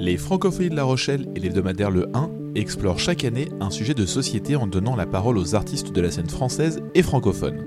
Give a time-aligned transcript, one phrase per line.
[0.00, 4.06] Les Francophonies de La Rochelle et l'hebdomadaire Le 1 explorent chaque année un sujet de
[4.06, 7.66] société en donnant la parole aux artistes de la scène française et francophone.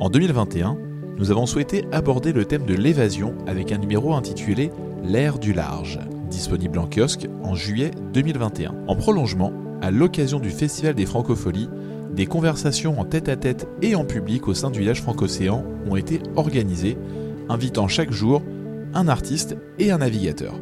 [0.00, 0.78] En 2021,
[1.18, 4.70] nous avons souhaité aborder le thème de l'évasion avec un numéro intitulé
[5.04, 6.00] L'ère du large,
[6.30, 8.74] disponible en kiosque en juillet 2021.
[8.86, 11.68] En prolongement, à l'occasion du Festival des Francopholies,
[12.14, 16.96] des conversations en tête-à-tête et en public au sein du village francocéan ont été organisées,
[17.50, 18.42] invitant chaque jour
[18.94, 20.54] un artiste et un navigateur.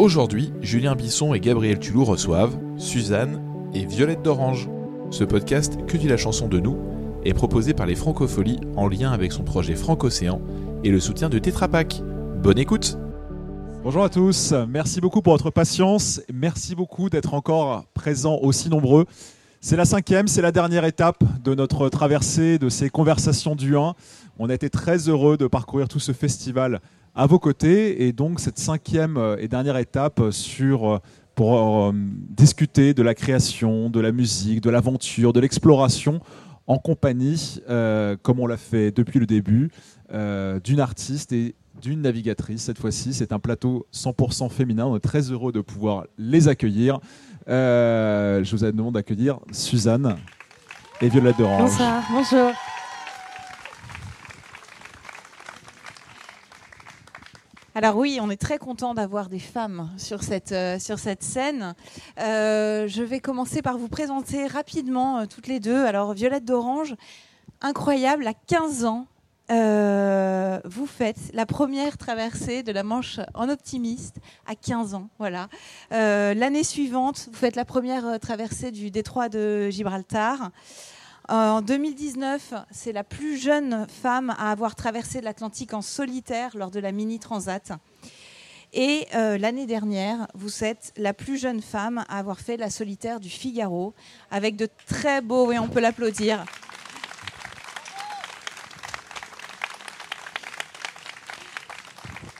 [0.00, 3.42] Aujourd'hui, Julien Bisson et Gabriel Tulou reçoivent Suzanne
[3.74, 4.66] et Violette d'Orange.
[5.10, 6.78] Ce podcast Que dit la chanson de nous
[7.22, 10.40] est proposé par les Francopholies en lien avec son projet Francocéan
[10.84, 12.00] et le soutien de Tetra Pak.
[12.42, 12.96] Bonne écoute
[13.84, 19.04] Bonjour à tous, merci beaucoup pour votre patience, merci beaucoup d'être encore présents aussi nombreux.
[19.60, 23.92] C'est la cinquième, c'est la dernière étape de notre traversée, de ces conversations du 1.
[24.38, 26.80] On a été très heureux de parcourir tout ce festival
[27.14, 28.06] à vos côtés.
[28.06, 30.98] Et donc cette cinquième euh, et dernière étape sur, euh,
[31.34, 36.20] pour euh, discuter de la création, de la musique, de l'aventure, de l'exploration
[36.66, 37.60] en compagnie,
[38.22, 39.72] comme on l'a fait depuis le début,
[40.08, 42.62] d'une artiste et d'une navigatrice.
[42.62, 44.86] Cette fois-ci, c'est un plateau 100% féminin.
[44.86, 47.00] On est très heureux de pouvoir les accueillir.
[47.48, 50.14] je vous demande d'accueillir Suzanne
[51.00, 52.52] et Violette de Bonsoir, bonjour.
[57.82, 61.74] Alors oui, on est très content d'avoir des femmes sur cette, euh, scène.
[62.18, 65.86] Euh, je vais commencer par vous présenter rapidement euh, toutes les deux.
[65.86, 66.94] Alors Violette d'Orange,
[67.62, 69.06] incroyable, à 15 ans,
[69.48, 75.08] vous faites la première traversée de la Manche en optimiste à 15 ans.
[75.18, 75.48] Voilà.
[75.90, 80.50] L'année suivante, vous faites la première traversée du détroit de Gibraltar.
[81.30, 86.80] En 2019, c'est la plus jeune femme à avoir traversé l'Atlantique en solitaire lors de
[86.80, 87.70] la Mini Transat.
[88.72, 93.20] Et euh, l'année dernière, vous êtes la plus jeune femme à avoir fait la solitaire
[93.20, 93.94] du Figaro,
[94.32, 96.44] avec de très beaux, et on peut l'applaudir.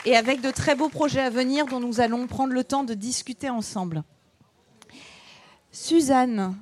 [0.04, 2.94] Et avec de très beaux projets à venir dont nous allons prendre le temps de
[2.94, 4.02] discuter ensemble.
[5.70, 6.56] Suzanne,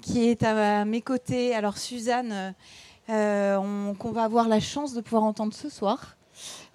[0.00, 1.54] qui est à mes côtés.
[1.54, 2.54] Alors Suzanne,
[3.10, 6.16] euh, qu'on va avoir la chance de pouvoir entendre ce soir,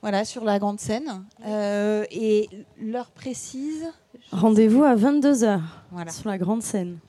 [0.01, 1.23] voilà, sur la grande scène.
[1.45, 3.85] Euh, et l'heure précise.
[4.31, 5.61] Rendez-vous à 22h
[5.91, 6.11] voilà.
[6.11, 7.00] sur la grande scène.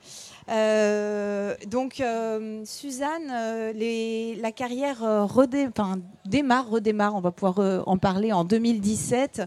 [0.49, 5.27] Euh, donc, euh, Suzanne, euh, la carrière
[6.25, 9.43] démarre, redémarre, on va pouvoir en parler en 2017.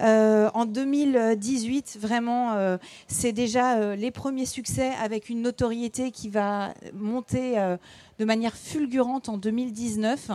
[0.00, 7.56] en 2018, vraiment, c'est déjà les premiers succès avec une notoriété qui va monter
[8.18, 10.30] de manière fulgurante en 2019.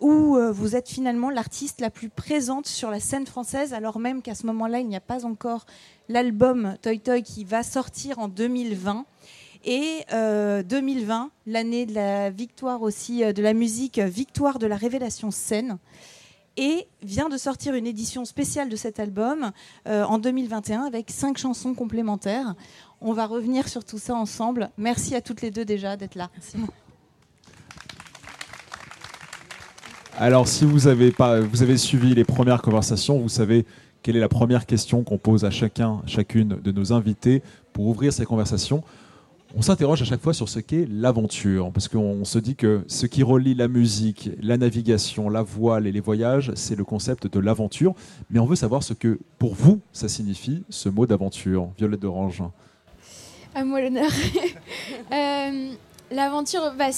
[0.00, 4.34] où vous êtes finalement l'artiste la plus présente sur la scène française, alors même qu'à
[4.34, 5.66] ce moment-là, il n'y a pas encore
[6.08, 9.04] l'album Toy Toy qui va sortir en 2020.
[9.68, 14.76] Et 2020, euh, l'année de la victoire aussi euh, de la musique, victoire de la
[14.76, 15.78] révélation scène.
[16.56, 19.50] Et vient de sortir une édition spéciale de cet album
[19.88, 22.54] euh, en 2021 avec cinq chansons complémentaires.
[23.00, 24.70] On va revenir sur tout ça ensemble.
[24.78, 26.30] Merci à toutes les deux déjà d'être là.
[30.18, 33.66] Alors, si vous avez, pas, vous avez suivi les premières conversations, vous savez
[34.06, 38.12] quelle est la première question qu'on pose à chacun, chacune de nos invités pour ouvrir
[38.12, 38.84] ces conversations
[39.56, 43.06] on s'interroge à chaque fois sur ce qu'est l'aventure, parce qu'on se dit que ce
[43.06, 47.40] qui relie la musique, la navigation, la voile et les voyages, c'est le concept de
[47.40, 47.94] l'aventure.
[48.28, 51.70] Mais on veut savoir ce que, pour vous, ça signifie, ce mot d'aventure.
[51.78, 52.42] Violette d'Orange.
[53.54, 54.10] À moi l'honneur.
[55.12, 55.70] Euh,
[56.10, 56.90] l'aventure, bah,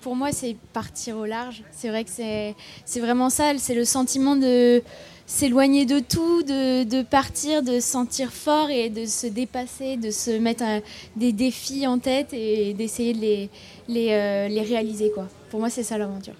[0.00, 1.62] pour moi, c'est partir au large.
[1.70, 4.82] C'est vrai que c'est vraiment ça, c'est le sentiment de
[5.26, 10.30] s'éloigner de tout, de, partir, de se sentir fort et de se dépasser, de se
[10.38, 10.64] mettre
[11.16, 13.50] des défis en tête et d'essayer de les,
[13.88, 15.10] les, euh, les, réaliser.
[15.10, 15.26] Quoi.
[15.50, 16.34] Pour moi, c'est ça l'aventure.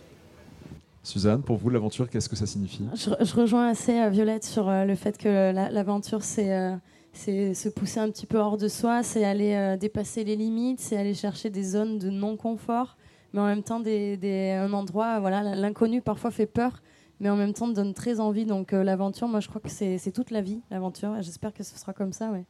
[1.02, 2.84] Suzanne, pour vous, l'aventure, qu'est-ce que ça signifie?
[2.94, 6.72] Je, rejoins assez euh, Violette sur euh, le fait que l'aventure, c'est
[7.12, 10.99] c'est se pousser un petit peu hors de soi, c'est aller dépasser les limites, c'est
[10.99, 12.99] aller chercher des zones de non-confort,
[13.32, 16.82] mais en même temps des, des, un endroit, voilà, l'inconnu parfois fait peur,
[17.20, 18.44] mais en même temps donne très envie.
[18.44, 21.14] Donc euh, l'aventure, moi je crois que c'est toute la vie, l'aventure.
[21.20, 22.30] J'espère que ce sera comme ça.
[22.30, 22.44] Ouais.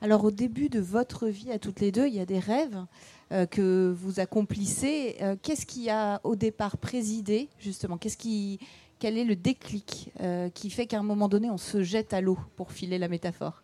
[0.00, 2.84] Alors au début de votre vie à toutes les deux, il y a des rêves
[3.32, 5.16] euh, que vous accomplissez.
[5.20, 7.98] Euh, qu'est-ce qui a au départ présidé justement?
[7.98, 8.58] Qu'est-ce qui,
[8.98, 10.12] quel est le déclic
[10.54, 13.62] qui fait qu'à un moment donné on se jette à l'eau pour filer la métaphore?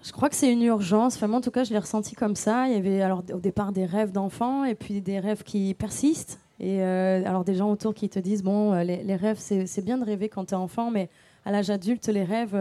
[0.00, 1.16] Je crois que c'est une urgence.
[1.16, 2.68] Enfin, moi, en tout cas, je l'ai ressenti comme ça.
[2.68, 6.38] Il y avait alors au départ des rêves d'enfants et puis des rêves qui persistent
[6.60, 10.28] Et alors des gens autour qui te disent, bon, les, rêves, c'est bien de rêver
[10.28, 11.08] quand tu es enfant, mais
[11.44, 12.56] à l'âge adulte, les rêves,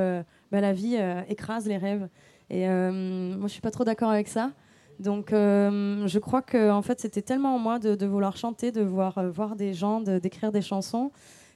[0.51, 0.97] bah, la vie
[1.29, 2.07] écrase les rêves.
[2.49, 4.51] Et moi, je suis pas trop d'accord avec ça.
[4.99, 9.55] Donc, je crois que en fait, c'était tellement en moi de, vouloir chanter, de voir,
[9.55, 11.11] des gens, d'écrire des chansons,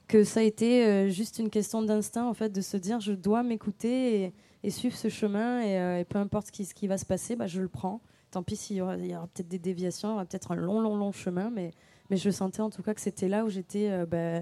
[0.08, 3.44] que ça a été juste une question d'instinct, en fait, de se dire, je dois
[3.44, 4.34] m'écouter
[4.64, 7.48] et, suivre ce chemin, et, peu importe ce qui, ce qui, va se passer, bah,
[7.48, 8.02] je le prends.
[8.32, 10.80] Tant pis s'il y aura, aura peut-être des déviations, il y aura peut-être un long,
[10.80, 11.72] long, long chemin, mais,
[12.12, 14.42] mais je sentais en tout cas que c'était là où j'étais bah,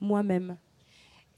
[0.00, 0.56] moi-même.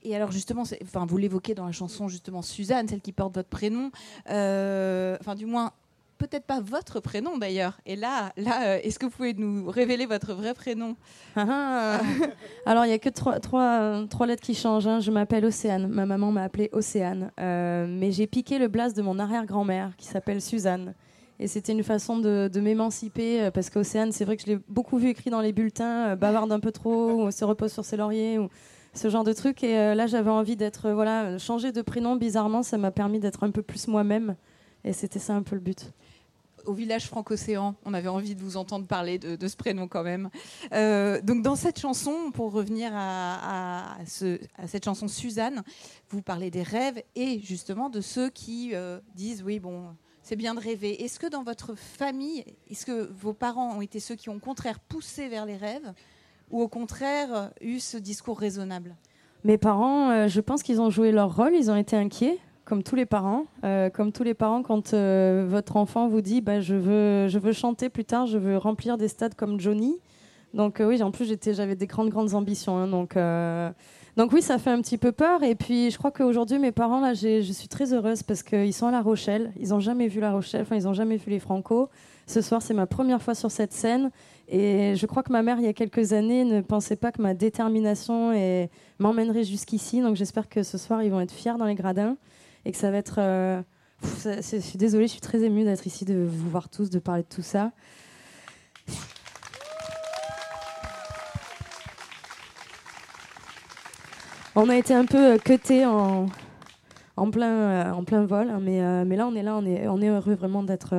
[0.05, 3.49] Et alors justement, enfin, vous l'évoquez dans la chanson justement Suzanne, celle qui porte votre
[3.49, 3.91] prénom,
[4.31, 5.73] euh, enfin du moins
[6.19, 7.81] peut-être pas votre prénom d'ailleurs.
[7.85, 10.97] Et là, là, euh, est-ce que vous pouvez nous révéler votre vrai prénom?
[11.37, 12.01] Ah, ah.
[12.67, 14.87] Alors il n'y a que trois, trois, trois, lettres qui changent.
[14.87, 15.01] Hein.
[15.01, 15.89] Je m'appelle Océane.
[15.89, 20.07] Ma maman m'a appelée Océane, euh, mais j'ai piqué le blase de mon arrière-grand-mère qui
[20.07, 20.95] s'appelle Suzanne.
[21.43, 25.09] Et c'était une façon de, m'émanciper parce qu'Océane, c'est vrai que je l'ai beaucoup vu
[25.09, 28.39] écrit dans les bulletins, bavarde un peu trop, ou se repose sur ses lauriers.
[28.39, 28.49] Ou
[28.95, 29.63] ce genre de truc.
[29.65, 32.17] Et euh, là, j'avais envie d'être, euh, voilà, changer de prénom.
[32.17, 34.37] Bizarrement, ça m'a permis d'être un peu plus moi-même.
[34.85, 35.93] Et c'était ça un peu le but
[36.65, 37.75] au village Franco-Océan.
[37.85, 40.31] On avait envie de vous entendre parler de, ce prénom quand même.
[40.73, 45.65] Euh, donc dans cette chanson, pour revenir à, cette chanson Suzanne,
[46.11, 48.75] vous parlez des rêves et justement de ceux qui
[49.17, 49.89] disent oui bon
[50.33, 51.05] c'est bien de rêver.
[51.05, 54.39] Est-ce que dans votre famille, est-ce que vos parents ont été ceux qui ont au
[54.39, 55.93] contraire poussé vers les rêves
[56.51, 58.97] ou au contraire eu ce discours raisonnable?
[59.45, 62.83] Mes parents, euh, je pense qu'ils ont joué leur rôle, ils ont été inquiets, comme
[62.83, 63.45] tous les parents.
[63.63, 67.39] Euh, comme tous les parents, quand euh, votre enfant vous dit bah, je, veux, je
[67.39, 69.99] veux chanter plus tard, je veux remplir des stades comme Johnny.
[70.55, 72.77] Donc oui, en plus j'avais des grandes, grandes ambitions.
[72.77, 73.17] Hein, donc,
[74.17, 75.43] donc oui, ça fait un petit peu peur.
[75.43, 78.87] Et puis je crois qu'aujourd'hui, mes parents, là, je suis très heureuse parce qu'ils sont
[78.87, 79.53] à La Rochelle.
[79.59, 81.89] Ils n'ont jamais vu La Rochelle, enfin ils n'ont jamais vu les Franco.
[82.27, 84.11] Ce soir, c'est ma première fois sur cette scène.
[84.49, 87.23] Et je crois que ma mère, il y a quelques années, ne pensait pas que
[87.23, 88.33] ma détermination
[88.99, 90.01] m'emmènerait jusqu'ici.
[90.01, 92.17] Donc j'espère que ce soir, ils vont être fiers dans les gradins
[92.65, 93.17] et que ça va être.
[93.19, 93.63] Euh,
[94.03, 97.23] je suis désolée, je suis très émue d'être ici, de vous voir tous, de parler
[97.23, 97.73] de tout ça.
[104.55, 106.27] On a été un peu cutés en,
[107.17, 109.65] en, plein, euh, en plein vol, hein, mais, euh, mais là, on est là, on
[109.65, 110.95] est, on est heureux vraiment d'être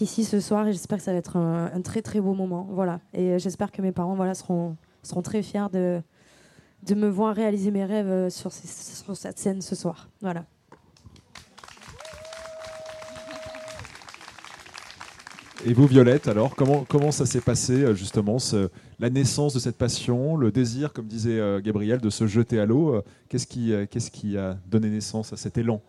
[0.00, 2.66] ici ce soir et j'espère que ça va être un, très très beau moment.
[2.70, 3.00] Voilà.
[3.12, 6.00] Et j'espère que mes parents voilà, seront, seront très fiers de,
[6.82, 10.08] de me voir réaliser mes rêves euh, sur, sur cette scène ce soir.
[10.22, 10.44] Voilà.
[15.66, 18.38] Et vous, Violette, alors, comment, comment ça s'est passé, euh, justement,
[18.98, 22.64] la naissance de cette passion, le désir, comme disait euh, Gabriel, de se jeter à
[22.64, 23.72] l'eau Qu'est-ce qui,
[24.10, 25.82] qui a donné naissance à cet élan?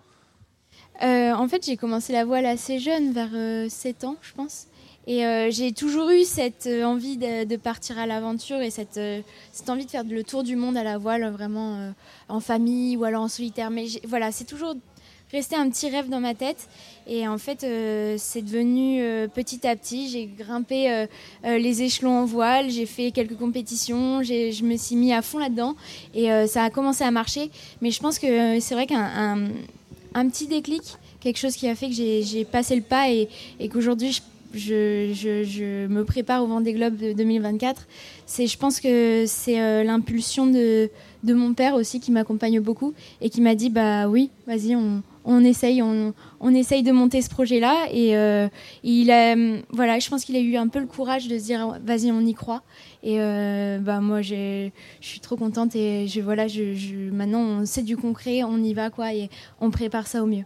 [1.03, 3.31] Euh, en fait, j'ai commencé la voile assez jeune, vers
[3.69, 4.67] 7 euh, ans, je pense.
[5.07, 8.99] Et euh, j'ai toujours eu cette envie de, partir à l'aventure et cette,
[9.51, 11.91] cette, envie de faire le tour du monde à la voile, vraiment
[12.29, 13.71] en famille ou alors en solitaire.
[13.71, 14.75] Mais voilà, c'est toujours
[15.31, 16.67] resté un petit rêve dans ma tête.
[17.07, 17.65] Et en fait,
[18.17, 19.01] c'est devenu
[19.33, 20.09] petit à petit.
[20.09, 21.07] J'ai grimpé
[21.43, 25.75] les échelons en voile, j'ai fait quelques compétitions, je me suis mis à fond là-dedans
[26.13, 27.49] et ça a commencé à marcher.
[27.81, 29.49] Mais je pense que c'est vrai qu'un
[30.13, 30.81] un petit déclic,
[31.19, 33.29] quelque chose qui a fait que j'ai passé le pas et,
[33.71, 34.21] qu'aujourd'hui
[34.53, 37.87] je, je, me prépare au Vendée Globe de 2024.
[38.25, 40.89] C'est, je pense que c'est euh, l'impulsion de,
[41.23, 45.03] de, mon père aussi qui m'accompagne beaucoup et qui m'a dit bah oui, vas-y, on,
[45.25, 47.87] on, essaye, on, on, essaye de monter ce projet-là.
[47.91, 48.47] Et euh,
[48.83, 49.35] il a,
[49.71, 52.21] voilà, je pense qu'il a eu un peu le courage de se dire vas-y, on
[52.21, 52.63] y croit.
[53.03, 57.83] Et euh, bah moi, je suis trop contente et je, voilà, je, maintenant, on sait
[57.83, 60.45] du concret, on y va quoi, et on prépare ça au mieux.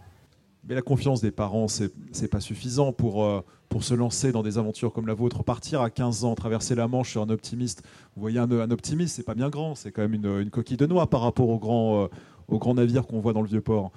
[0.67, 1.91] Mais la confiance des parents, c'est
[2.21, 5.43] n'est pas suffisant pour, euh, pour se lancer dans des aventures comme la vôtre.
[5.43, 7.83] Partir à 15 ans, traverser la Manche sur un optimiste.
[8.15, 10.87] Vous voyez, un, un optimiste, c'est pas bien grand, c'est quand même une, coquille de
[10.87, 12.07] noix par rapport aux grands, euh,
[12.47, 13.91] aux grands navires qu'on voit dans le vieux port.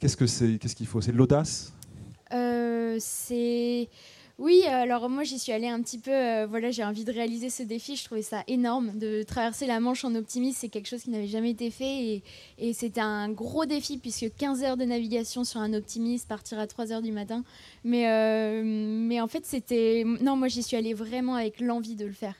[0.00, 1.00] Qu'est-ce que c'est Qu'est-ce qu'il faut?
[1.00, 1.74] C'est de l'audace?
[3.00, 3.88] C'est
[4.38, 7.50] oui, alors moi j'y suis allée un petit peu, euh, voilà, j'ai envie de réaliser
[7.50, 11.02] ce défi, je trouvais ça énorme, de traverser la Manche en optimiste, c'est quelque chose
[11.02, 12.22] qui n'avait jamais été fait
[12.58, 16.68] et, c'était un gros défi puisque 15 heures de navigation sur un optimiste, partir à
[16.68, 17.42] 3 heures du matin,
[17.82, 22.06] mais, euh, mais en fait c'était, non moi j'y suis allée vraiment avec l'envie de
[22.06, 22.36] le faire.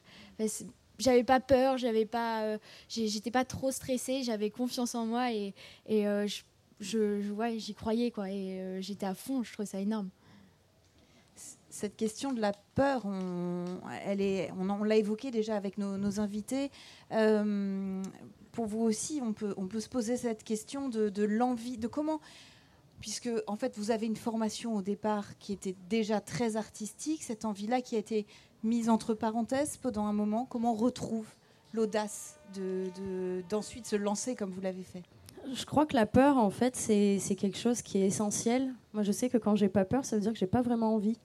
[1.01, 5.53] J'avais pas peur, j'avais pas, euh, j'étais pas trop stressée, j'avais confiance en moi et,
[5.89, 6.43] je,
[6.79, 8.31] je, j'y croyais quoi.
[8.31, 10.11] Et j'étais à fond, je trouvais ça énorme
[11.79, 13.65] cette question de la peur, on,
[14.05, 16.71] elle est, on, l'a évoqué déjà avec nos, invités.
[17.13, 18.03] Euh,
[18.51, 22.21] pour vous aussi, on peut, se poser cette question de, l'envie, de comment
[23.01, 27.45] puisque en fait vous avez une formation au départ qui était déjà très artistique, cette
[27.45, 28.27] envie-là qui a été
[28.65, 30.47] mise entre parenthèses pendant un moment.
[30.51, 31.29] Comment on retrouve
[31.73, 32.41] l'audace
[33.49, 35.05] d'ensuite de, se lancer comme vous l'avez fait?
[35.55, 38.75] Je crois que la peur, en fait, c'est quelque chose qui est essentiel.
[38.93, 40.93] Moi, je sais que quand j'ai pas peur, ça veut dire que j'ai pas vraiment
[40.93, 41.17] envie.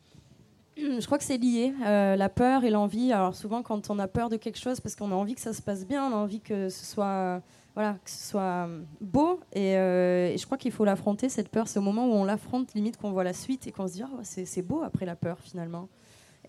[0.78, 3.12] Je crois que c'est lié, euh, la peur et l'envie.
[3.12, 5.54] Alors souvent, quand on a peur de quelque chose, parce qu'on a envie que ça
[5.54, 7.42] se passe bien, on a envie que ce soit
[7.76, 9.40] voilà, que ce soit euh, beau.
[9.56, 11.68] Euh, et, je crois qu'il faut l'affronter, cette peur.
[11.68, 14.04] C'est au moment où on l'affronte, limite, qu'on voit la suite et qu'on se dit
[14.04, 15.90] oh, c'est beau après la peur, finalement.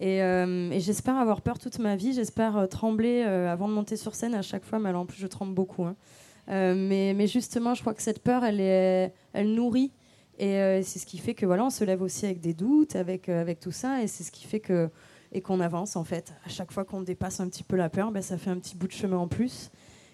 [0.00, 2.12] Et, euh, et j'espère avoir peur toute ma vie.
[2.12, 4.78] J'espère trembler avant de monter sur scène à chaque fois.
[4.78, 5.84] Mais alors, en plus, je tremble beaucoup.
[5.84, 5.96] Hein.
[6.48, 9.92] mais, mais, justement, je crois que cette peur, elle, est, elle nourrit.
[10.38, 13.28] Et c'est ce qui fait que voilà, on se lève aussi avec des doutes, avec,
[13.28, 14.02] avec tout ça.
[14.02, 14.90] Et c'est ce qui fait que
[15.34, 16.32] et qu'on avance en fait.
[16.46, 18.76] À chaque fois qu'on dépasse un petit peu la peur, ben, ça fait un petit
[18.76, 19.70] bout de chemin en plus.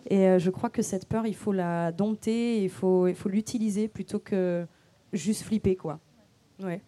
[0.09, 3.29] Et euh, je crois que cette peur, il faut la dompter, il faut, il faut
[3.29, 4.67] l'utiliser plutôt que
[5.13, 6.01] juste flipper, quoi.
[6.63, 6.81] Ouais.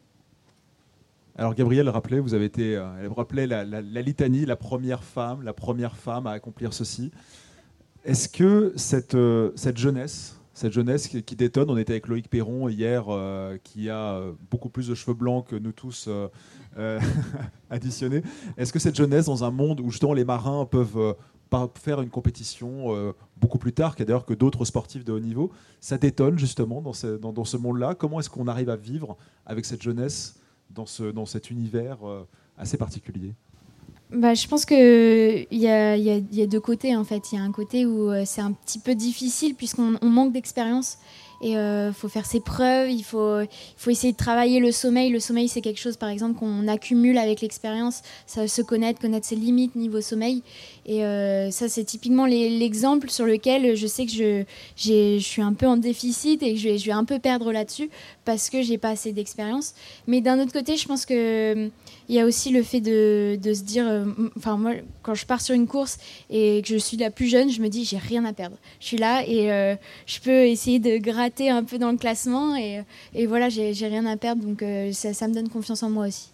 [1.36, 5.42] Alors Gabrielle rappelait, vous avez été, euh, elle rappelait la, la, litanie, la première femme,
[5.42, 7.10] la première femme à accomplir ceci.
[8.04, 12.68] Est-ce que cette, euh, cette jeunesse, cette jeunesse qui, détonne, on était avec Loïc Perron
[12.68, 13.06] hier,
[13.64, 16.08] qui a beaucoup plus de cheveux blancs que nous tous
[17.70, 18.22] additionnés.
[18.56, 21.14] Est-ce que cette jeunesse, dans un monde où justement les marins peuvent
[21.78, 25.50] faire une compétition euh, beaucoup plus tard, d'ailleurs que d'autres sportifs de haut niveau.
[25.80, 27.94] Ça détonne justement dans ce, monde-là?
[27.94, 29.16] Comment est-ce qu'on arrive à vivre
[29.46, 30.36] avec cette jeunesse
[30.70, 33.34] dans, ce, dans cet univers euh, assez particulier?
[34.12, 37.32] Bah, je pense qu'il y a, y, a, y a deux côtés en fait.
[37.32, 40.98] Il y a un côté où euh, c'est un petit peu difficile puisqu'on manque d'expérience
[41.42, 43.40] et il euh, faut faire ses preuves, il faut,
[43.76, 45.10] faut essayer de travailler le sommeil.
[45.10, 49.26] Le sommeil, c'est quelque chose, par exemple, qu'on accumule avec l'expérience, ça se connaître, connaître
[49.26, 50.44] ses limites niveau sommeil.
[50.86, 54.44] Et euh, ça, c'est typiquement l'exemple sur lequel je sais que je,
[54.76, 57.50] je suis un peu en déficit et que je vais, je vais un peu perdre
[57.50, 57.90] là-dessus
[58.24, 59.74] parce que j'ai pas assez d'expérience.
[60.06, 61.70] Mais d'un autre côté, je pense que
[62.12, 64.04] il y a aussi le fait de, de se dire, euh,
[64.36, 65.98] enfin moi, quand je pars sur une course
[66.30, 68.56] et que je suis la plus jeune, je me dis j'ai rien à perdre.
[68.80, 69.76] Je suis là et
[70.06, 72.82] je peux essayer de gratter un peu dans le classement et,
[73.14, 76.06] et voilà, j'ai rien à perdre, donc euh, ça, ça, me donne confiance en moi
[76.06, 76.32] aussi.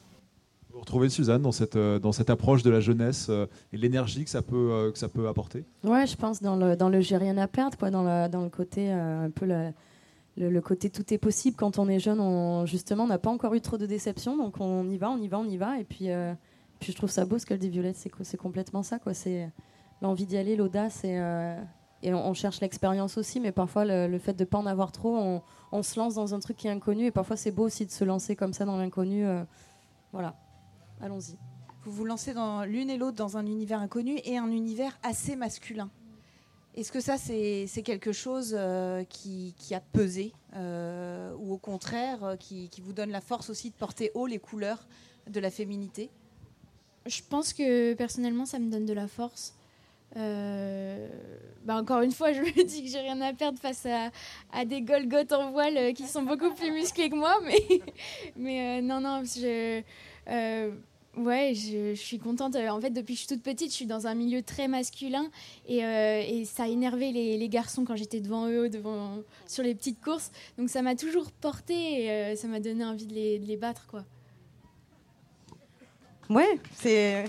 [0.73, 4.25] Vous retrouvez Suzanne dans cette, euh, dans cette approche de la jeunesse euh, et l'énergie
[4.25, 5.65] que, ça peut que ça peut apporter?
[5.83, 8.43] Ouais, je pense dans le, dans le j'ai rien à perdre, quoi, dans, le, dans
[8.43, 9.47] le côté un peu
[10.39, 11.57] le, côté tout est possible.
[11.57, 14.61] Quand on est jeune, on, justement, on n'a pas encore eu trop de déceptions, donc
[14.61, 15.79] on y va, on y va, on y va.
[15.79, 16.09] Et puis,
[16.79, 18.99] puis je trouve ça beau ce qu'elle dit Violette, c'est complètement ça.
[19.13, 19.51] C'est
[20.01, 21.19] l'envie d'y aller, l'audace et,
[22.03, 25.43] et on, cherche l'expérience aussi, mais parfois le, fait de ne pas en avoir trop,
[25.73, 27.91] on, se lance dans un truc qui est inconnu, et parfois c'est beau aussi de
[27.91, 29.27] se lancer comme ça dans l'inconnu.
[29.27, 29.43] Euh,
[30.13, 30.37] voilà,
[31.01, 31.37] allons-y.
[31.83, 35.35] Vous vous lancez dans l'une et l'autre dans un univers inconnu et un univers assez
[35.35, 35.91] masculin.
[36.79, 42.69] Est-ce que ça, c'est quelque chose euh, qui, a pesé, euh, ou au contraire, qui,
[42.69, 44.87] qui vous donne la force aussi de porter haut les couleurs
[45.29, 46.09] de la féminité?
[47.07, 49.55] Je pense que personnellement, ça me donne de la force.
[50.17, 51.09] Euh,
[51.65, 54.11] bah encore une fois, je me dis que j'ai rien à perdre face à,
[54.53, 57.83] à, des Golgoth en voile euh, qui sont beaucoup plus musclés que moi, mais,
[58.37, 59.83] mais euh, non, non, je,
[61.17, 62.57] ouais, je, suis contente.
[62.57, 65.29] En fait, depuis que je suis toute petite, je suis dans un milieu très masculin
[65.67, 69.75] et, et ça a énervé les, les garçons quand j'étais devant eux, devant, sur les
[69.75, 70.31] petites courses.
[70.59, 73.87] Donc ça m'a toujours porté et ça m'a donné envie de les, de les battre,
[73.87, 74.05] quoi.
[76.31, 77.25] Ouais, c'est.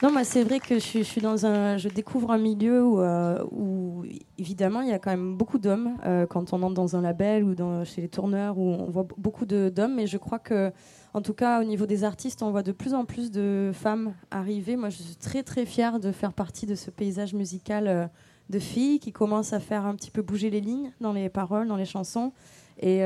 [0.00, 3.42] Non, moi, c'est vrai que je, suis dans un, je découvre un milieu où, euh,
[4.38, 7.42] évidemment, il y a quand même beaucoup d'hommes euh, quand on entre dans un label
[7.42, 9.96] ou dans, chez les tourneurs où on voit beaucoup d'hommes.
[9.96, 10.70] Mais je crois que,
[11.14, 14.14] en tout cas, au niveau des artistes, on voit de plus en plus de femmes
[14.30, 14.76] arriver.
[14.76, 18.06] Moi, je suis très très fière de faire partie de ce paysage musical euh,
[18.50, 21.66] de filles qui commencent à faire un petit peu bouger les lignes dans les paroles,
[21.66, 22.32] dans les chansons.
[22.80, 22.98] Et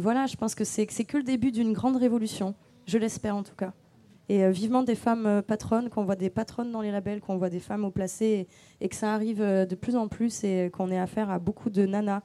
[0.00, 2.54] voilà, je pense que c'est que le début d'une grande révolution.
[2.86, 3.74] Je l'espère en tout cas.
[4.30, 7.36] Et euh, vivement des femmes euh, patronnes, qu'on voit des patronnes dans les labels, qu'on
[7.36, 8.46] voit des femmes au placé
[8.80, 11.68] et, que ça arrive euh, de plus en plus et qu'on ait affaire à beaucoup
[11.68, 12.22] de nanas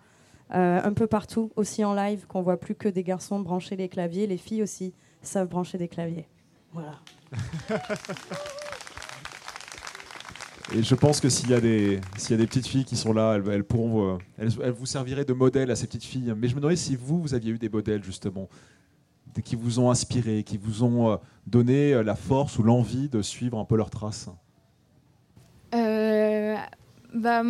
[0.51, 4.27] un peu partout, aussi en live, qu'on voit plus que des garçons brancher les claviers,
[4.27, 4.93] les filles aussi
[5.23, 6.27] savent brancher des claviers.
[6.71, 6.99] Voilà.
[10.75, 11.99] Et je pense que s'il y, y a des
[12.45, 16.03] petites filles qui sont là, elles, pourront, elles, vous serviraient de modèle à ces petites
[16.03, 16.31] filles.
[16.37, 18.47] Mais je me demandais si vous, vous aviez eu des modèles justement
[19.41, 23.21] qui vous ont inspiré, qui vous ont euh, donné euh, la force ou l'envie de
[23.21, 24.29] suivre un peu leurs traces?
[25.73, 26.55] Euh,
[27.13, 27.43] bah,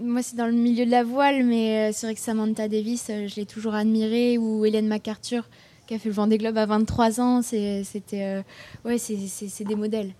[0.00, 3.34] Moi, c'est dans le milieu de la voile, mais c'est vrai que Samantha Davis, je
[3.36, 5.48] l'ai toujours admirée, ou Hélène MacArthur,
[5.86, 8.44] qui a fait le Vendée Globe à 23 ans, c'était,
[8.84, 10.14] ouais, c'est, des modèles.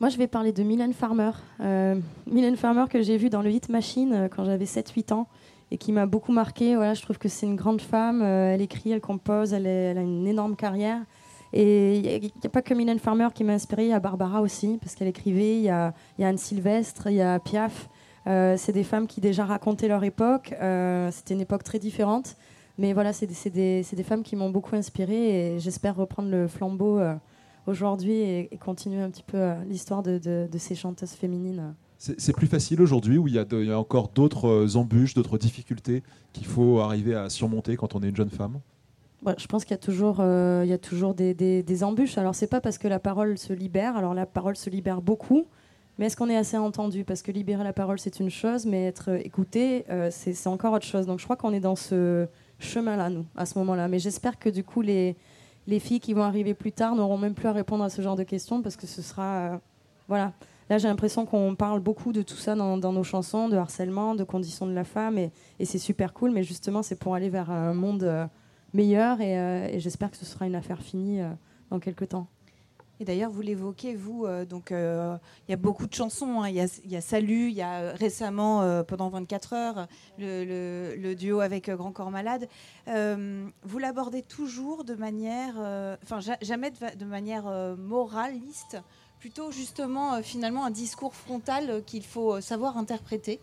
[0.00, 1.32] Moi, je vais parler de Mylène Farmer.
[1.60, 1.94] Euh,
[2.26, 5.28] Mylène Farmer que j'ai vue dans le Hit Machine quand j'avais 7-8 ans
[5.70, 6.76] et qui m'a beaucoup marqué.
[6.76, 8.22] Voilà, je trouve que c'est une grande femme.
[8.22, 11.02] Euh, elle écrit, elle compose, elle, a une énorme carrière.
[11.52, 14.40] Et il n'y a, pas que Mylène Farmer qui m'a inspirée, il y a Barbara
[14.40, 17.88] aussi, parce qu'elle écrivait, il y a, Anne Sylvestre, il y a Piaf.
[18.26, 20.54] Euh, c'est des femmes qui déjà racontaient leur époque.
[20.60, 22.36] Euh, C'était une époque très différente.
[22.78, 27.14] Mais voilà, c'est des, femmes qui m'ont beaucoup inspirée et j'espère reprendre le flambeau euh,
[27.66, 31.74] aujourd'hui et, continuer un petit peu l'histoire de, ces chanteuses féminines.
[32.02, 36.02] C'est plus facile aujourd'hui où il y, a encore d'autres euh, embûches, d'autres difficultés
[36.32, 38.58] qu'il faut arriver à surmonter quand on est une jeune femme?
[39.36, 40.64] Je pense qu'il y a toujours, euh,
[41.14, 42.16] des, embûches.
[42.16, 43.98] Alors, c'est pas parce que la parole se libère.
[43.98, 45.44] Alors, la parole se libère beaucoup.
[45.98, 47.04] Mais est-ce qu'on est assez entendu?
[47.04, 50.86] Parce que libérer la parole, c'est une chose, mais être écouté, euh, c'est encore autre
[50.86, 51.04] chose.
[51.04, 52.26] Donc, je crois qu'on est dans ce
[52.60, 53.88] chemin-là, nous, à ce moment-là.
[53.88, 55.16] Mais j'espère que, du coup, les,
[55.66, 58.16] les filles qui vont arriver plus tard n'auront même plus à répondre à ce genre
[58.16, 59.60] de questions parce que ce sera.
[60.08, 60.32] Voilà.
[60.70, 64.22] Là, j'ai l'impression qu'on parle beaucoup de tout ça dans, nos chansons, de harcèlement, de
[64.22, 65.32] conditions de la femme, et,
[65.64, 66.30] c'est super cool.
[66.30, 68.26] Mais justement, c'est pour aller vers un monde euh,
[68.72, 71.28] meilleur, et, euh, et j'espère que ce sera une affaire finie euh,
[71.70, 72.28] dans quelques temps.
[73.00, 76.44] Et d'ailleurs, vous l'évoquez, vous, donc il y a beaucoup de chansons.
[76.44, 76.66] Il hein.
[76.84, 79.86] y, y, a Salut, il y a récemment, pendant 24 heures,
[80.18, 82.46] le, duo avec Grand Corps Malade.
[82.86, 85.54] vous l'abordez toujours de manière,
[86.02, 87.46] enfin jamais de manière
[87.78, 88.76] moraliste,
[89.20, 93.38] plutôt justement finalement un discours frontal qu'il faut savoir interpréter.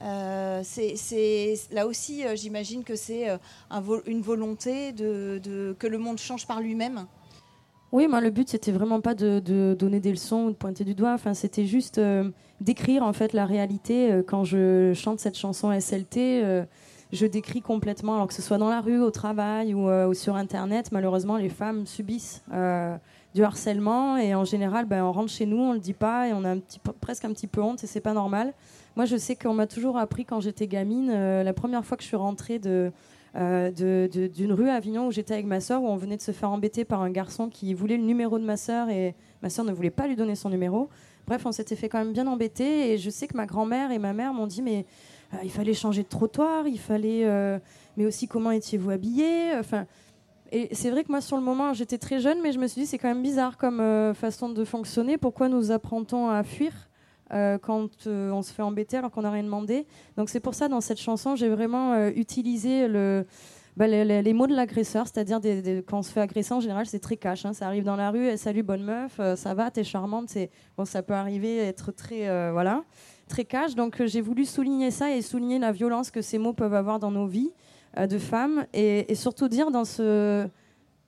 [0.00, 3.26] Euh, c'est là aussi, j'imagine que c'est
[4.06, 7.06] une volonté de, que le monde change par lui-même.
[7.90, 10.94] Oui, moi le but c'était vraiment pas de, donner des leçons ou de pointer du
[10.94, 11.14] doigt.
[11.14, 14.12] Enfin, c'était juste euh, d'écrire en fait la réalité.
[14.12, 16.64] Euh, quand je chante cette chanson SLT, euh,
[17.12, 20.92] je décris complètement, alors que ce soit dans la rue, au travail ou sur Internet.
[20.92, 22.42] Malheureusement, les femmes subissent
[23.34, 26.32] du harcèlement et en général, ben, on rentre chez nous, on le dit pas et
[26.32, 28.54] on a un petit, presque un petit peu honte et c'est pas normal.
[28.96, 31.10] Moi, je sais qu'on m'a toujours appris quand j'étais gamine.
[31.10, 32.90] la première fois que je suis rentrée de
[33.36, 33.70] euh,
[34.28, 36.50] d'une rue à Avignon où j'étais avec ma soeur, où on venait de se faire
[36.50, 39.72] embêter par un garçon qui voulait le numéro de ma soeur et ma soeur ne
[39.72, 40.88] voulait pas lui donner son numéro.
[41.26, 43.98] Bref, on s'était fait quand même bien embêter et je sais que ma grand-mère et
[43.98, 44.86] ma mère m'ont dit mais
[45.34, 47.58] euh, il fallait changer de trottoir, il fallait, euh,
[47.98, 49.86] mais aussi comment étiez-vous habillé Enfin,
[50.50, 52.82] et c'est vrai que moi sur le moment j'étais très jeune, mais je me suis
[52.82, 55.18] dit c'est quand même bizarre comme euh, façon de fonctionner.
[55.18, 56.72] Pourquoi nous apprend-on à fuir
[57.32, 59.86] euh, quand euh, on se fait embêter alors qu'on n'a rien demandé?
[60.16, 62.88] Donc c'est pour ça, dans cette chanson, j'ai vraiment utilisé
[63.76, 65.40] bah, les, mots de l'agresseur, c'est-à-dire
[65.86, 67.44] quand on se fait agresser, en général, c'est très cash.
[67.44, 67.52] Hein.
[67.52, 70.34] Ça arrive dans la rue, salut bonne meuf, ça va, t'es charmante.
[70.76, 72.84] Bon, ça peut arriver, être très voilà,
[73.28, 73.74] très cash.
[73.74, 77.10] Donc j'ai voulu souligner ça et souligner la violence que ces mots peuvent avoir dans
[77.10, 77.52] nos vies
[78.06, 80.46] de femmes et, surtout dire dans ce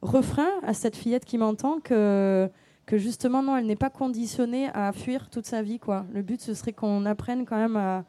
[0.02, 2.50] refrain à cette fillette qui m'entend que
[2.98, 6.04] justement non, elle n'est pas conditionnée à fuir toute sa vie quoi.
[6.12, 8.04] Le but ce serait qu'on apprenne quand même à,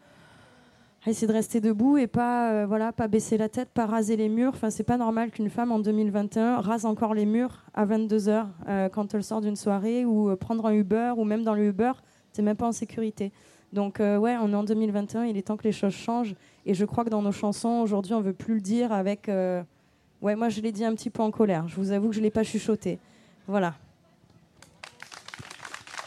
[1.07, 4.29] essayer de rester debout et pas euh, voilà, pas baisser la tête, pas raser les
[4.29, 4.51] murs.
[4.53, 8.45] Enfin, c'est pas normal qu'une femme en 2021 rase encore les murs à 22 h
[8.67, 11.65] euh, quand elle sort d'une soirée ou euh, prendre un Uber ou même dans le
[11.65, 11.93] Uber,
[12.31, 13.31] c'est même pas en sécurité.
[13.73, 16.35] Donc ouais, on est en 2021, il est temps que les choses changent
[16.65, 19.63] et je crois que dans nos chansons aujourd'hui, on veut plus le dire avec euh,
[20.21, 21.67] ouais, moi je l'ai dit un petit peu en colère.
[21.67, 22.99] Je vous avoue que je l'ai pas chuchoté.
[23.47, 23.75] Voilà.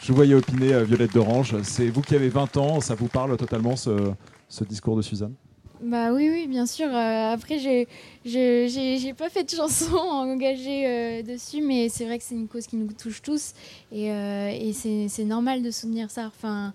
[0.01, 1.61] Je vous voyais opiner, euh, Violette d'Orange.
[1.63, 4.13] C'est vous qui avez 20 ans, ça vous parle totalement ce,
[4.47, 5.33] ce discours de Suzanne?
[5.81, 6.87] Bah oui, oui, bien sûr.
[6.87, 12.35] Euh, après, j'ai pas fait de chanson engagée euh, dessus, mais c'est vrai que c'est
[12.35, 13.53] une cause qui nous touche tous
[13.91, 16.27] et, euh, et c'est normal de soutenir ça.
[16.27, 16.73] Enfin,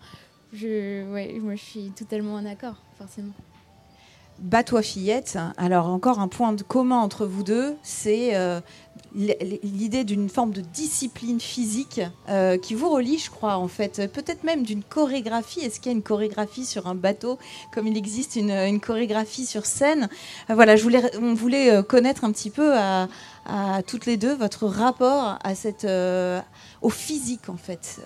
[0.52, 3.32] je, ouais, moi, je suis totalement en accord, forcément.
[4.40, 5.36] Bat-toi fillette.
[5.58, 8.58] Alors encore un point de commun entre vous deux, c'est euh,
[9.14, 12.00] l'idée d'une forme de discipline physique
[12.30, 14.10] euh, qui vous relie, je crois, en fait.
[14.10, 15.60] Peut-être même d'une chorégraphie.
[15.60, 17.38] Est-ce qu'il y a une chorégraphie sur un bateau,
[17.74, 20.08] comme il existe une, chorégraphie sur scène?
[20.48, 23.08] Euh, Voilà, je voulais, on voulait connaître un petit peu à,
[23.86, 25.86] toutes les deux votre rapport à cette,
[26.82, 28.00] au physique, en fait,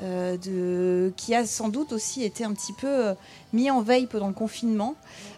[1.16, 3.14] qui a sans doute aussi été un petit peu
[3.53, 4.94] mis en veille pendant le confinement.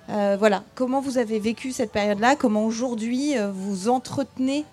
[0.08, 2.36] Euh, voilà, comment vous avez vécu cette période-là?
[2.36, 4.64] Comment aujourd'hui vous entretenez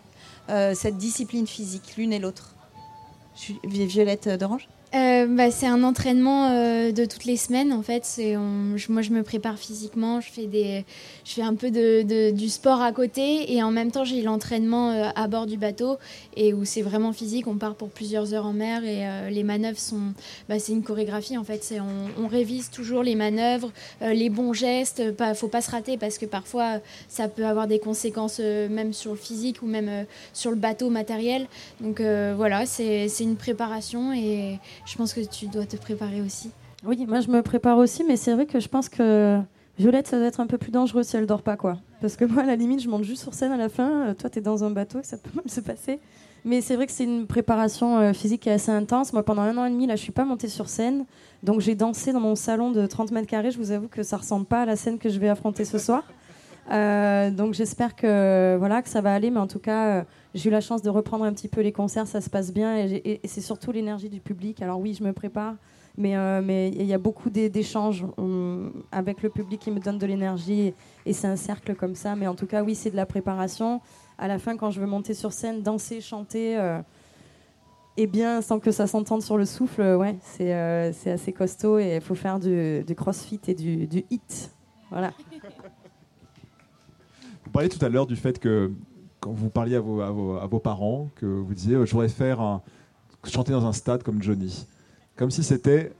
[0.47, 2.55] cette discipline physique, l'une et l'autre?
[3.63, 8.21] Violette d'Orange euh, bah, c'est un entraînement euh, de toutes les semaines en fait.
[8.89, 13.71] Moi je me prépare physiquement, je fais, un peu du sport à côté et en
[13.71, 15.97] même temps j'ai l'entraînement euh, à bord du bateau
[16.38, 17.47] et où c'est vraiment physique.
[17.47, 20.13] On part pour plusieurs heures en mer et les manœuvres sont,
[20.47, 21.73] bah, c'est une chorégraphie en fait.
[22.17, 25.12] On, révise toujours les manœuvres, les bons gestes.
[25.15, 26.79] Pas, faut pas se rater parce que parfois
[27.10, 31.47] ça peut avoir des conséquences même sur le physique ou même sur le bateau matériel.
[31.82, 36.51] Donc voilà, c'est une préparation et je pense que tu dois te préparer aussi.
[36.85, 39.41] Oui, moi je me prépare aussi, mais c'est vrai que je pense que
[39.79, 41.79] Violette, ça doit être un peu plus dangereux si elle dort pas, quoi.
[41.99, 44.07] Parce que moi, à la limite, je monte juste sur scène à la fin.
[44.07, 45.99] Euh, toi, tu es dans un bateau, ça peut même se passer.
[46.45, 49.13] Mais c'est vrai que c'est une préparation euh, physique qui est assez intense.
[49.13, 51.05] Moi, pendant un an et demi, là, je suis pas montée sur scène.
[51.41, 53.49] Donc, j'ai dansé dans mon salon de 30 mètres carrés.
[53.49, 55.79] Je vous avoue que ça ressemble pas à la scène que je vais affronter ce
[55.79, 56.03] soir.
[56.71, 59.31] Euh, donc, j'espère que, voilà, que ça va aller.
[59.31, 62.07] Mais en tout cas, j'ai eu la chance de reprendre un petit peu les concerts.
[62.07, 62.77] Ça se passe bien.
[62.77, 64.61] et c'est surtout l'énergie du public.
[64.61, 65.55] Alors, oui, je me prépare.
[65.97, 68.03] Mais euh, mais il y a beaucoup d'échanges
[68.91, 70.73] avec le public qui me donne de l'énergie
[71.05, 72.15] et c'est un cercle comme ça.
[72.15, 73.79] Mais en tout cas, oui, c'est de la préparation.
[74.17, 76.79] À la fin, quand je veux monter sur scène, danser, chanter, euh,
[77.97, 81.97] et bien sans que ça s'entende sur le souffle, ouais, c'est euh, assez costaud et
[81.97, 84.51] il faut faire du, crossfit et du, du hit.
[84.89, 85.13] Voilà.
[87.43, 88.71] Vous parliez tout à l'heure du fait que
[89.23, 92.59] quand vous parliez à vos, parents, que vous disiez je voudrais faire
[93.23, 94.67] chanter dans un stade comme Johnny
[95.15, 95.93] comme si c'était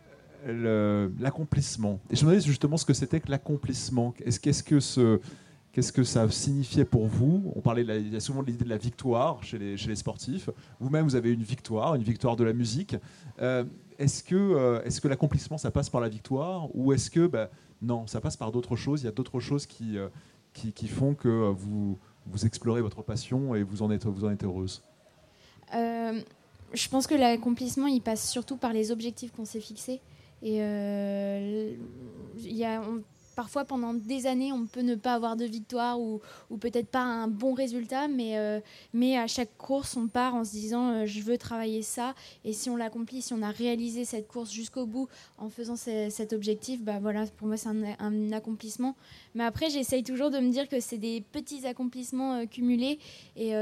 [0.45, 1.99] l'accomplissement.
[2.09, 4.12] Et je me demandais justement ce que c'était que l'accomplissement.
[4.12, 7.51] Qu'est-ce que ça signifiait pour vous?
[7.55, 10.49] On parlait, il y a souvent l'idée de la victoire chez les, sportifs.
[10.79, 12.95] Vous-même, vous avez une victoire, une victoire de la musique.
[13.41, 13.63] Euh,
[13.97, 16.67] est-ce que, euh, est-ce que l'accomplissement, ça passe par la victoire?
[16.75, 17.47] Ou est-ce que, ben,
[17.81, 19.01] non, ça passe par d'autres choses?
[19.01, 20.09] Il y a d'autres choses euh,
[20.53, 24.05] qui, font que vous, vous explorez votre passion et vous en êtes,
[24.43, 24.83] heureuse
[26.73, 30.01] je pense que l'accomplissement, il passe surtout par les objectifs qu'on s'est fixés.
[30.41, 31.75] Et euh,
[32.38, 32.81] y a,
[33.35, 36.21] parfois pendant des années, on peut ne pas avoir de victoire ou,
[36.59, 38.59] peut-être pas un bon résultat, mais, euh,
[38.93, 42.15] mais à chaque course, on part en se disant euh, je veux travailler ça.
[42.45, 46.33] Et si on l'accomplit, si on a réalisé cette course jusqu'au bout en faisant cet
[46.33, 48.95] objectif, bah voilà, pour moi, c'est un, accomplissement.
[49.35, 52.99] Mais après, j'essaye toujours de me dire que c'est des petits accomplissements euh, cumulés
[53.35, 53.53] et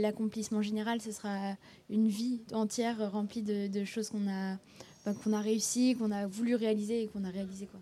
[0.00, 1.54] l'accomplissement général, ce sera
[1.88, 4.56] une vie entière remplie de, choses qu'on a,
[5.04, 7.66] bah, qu'on a réussi, qu'on a voulu réaliser et qu'on a réalisé.
[7.66, 7.80] Quoi.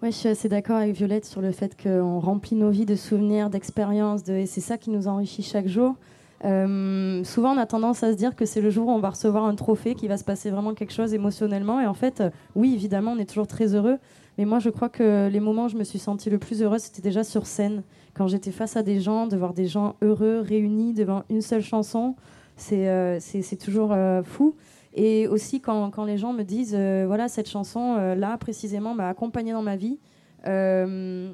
[0.00, 2.94] Ouais, je suis assez d'accord avec Violette sur le fait qu'on remplit nos vies de
[2.94, 4.32] souvenirs, d'expériences, de...
[4.32, 5.96] et c'est ça qui nous enrichit chaque jour.
[6.44, 9.10] Euh, souvent, on a tendance à se dire que c'est le jour où on va
[9.10, 11.80] recevoir un trophée, qui va se passer vraiment quelque chose émotionnellement.
[11.80, 13.98] Et en fait, euh, oui, évidemment, on est toujours très heureux.
[14.38, 16.82] Mais moi, je crois que les moments où je me suis sentie le plus heureuse,
[16.82, 17.82] c'était déjà sur scène.
[18.14, 21.62] Quand j'étais face à des gens, de voir des gens heureux, réunis devant une seule
[21.62, 22.14] chanson,
[22.56, 23.18] c'est euh,
[23.60, 24.54] toujours fou.
[24.94, 29.08] Et aussi quand, quand, les gens me disent, euh, voilà, cette chanson-là, euh, précisément, m'a
[29.08, 29.98] accompagnée dans ma vie,
[30.46, 31.30] euh,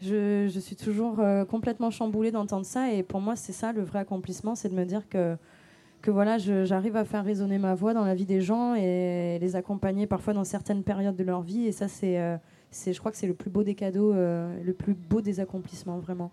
[0.00, 2.92] je, je, suis toujours complètement chamboulée d'entendre ça.
[2.92, 5.36] Et pour moi, c'est ça le vrai accomplissement, c'est de me dire que,
[6.00, 9.56] que voilà, j'arrive à faire résonner ma voix dans la vie des gens et les
[9.56, 11.66] accompagner parfois dans certaines périodes de leur vie.
[11.66, 12.16] Et ça, c'est,
[12.72, 16.32] je crois que c'est le plus beau des cadeaux, le plus beau des accomplissements, vraiment.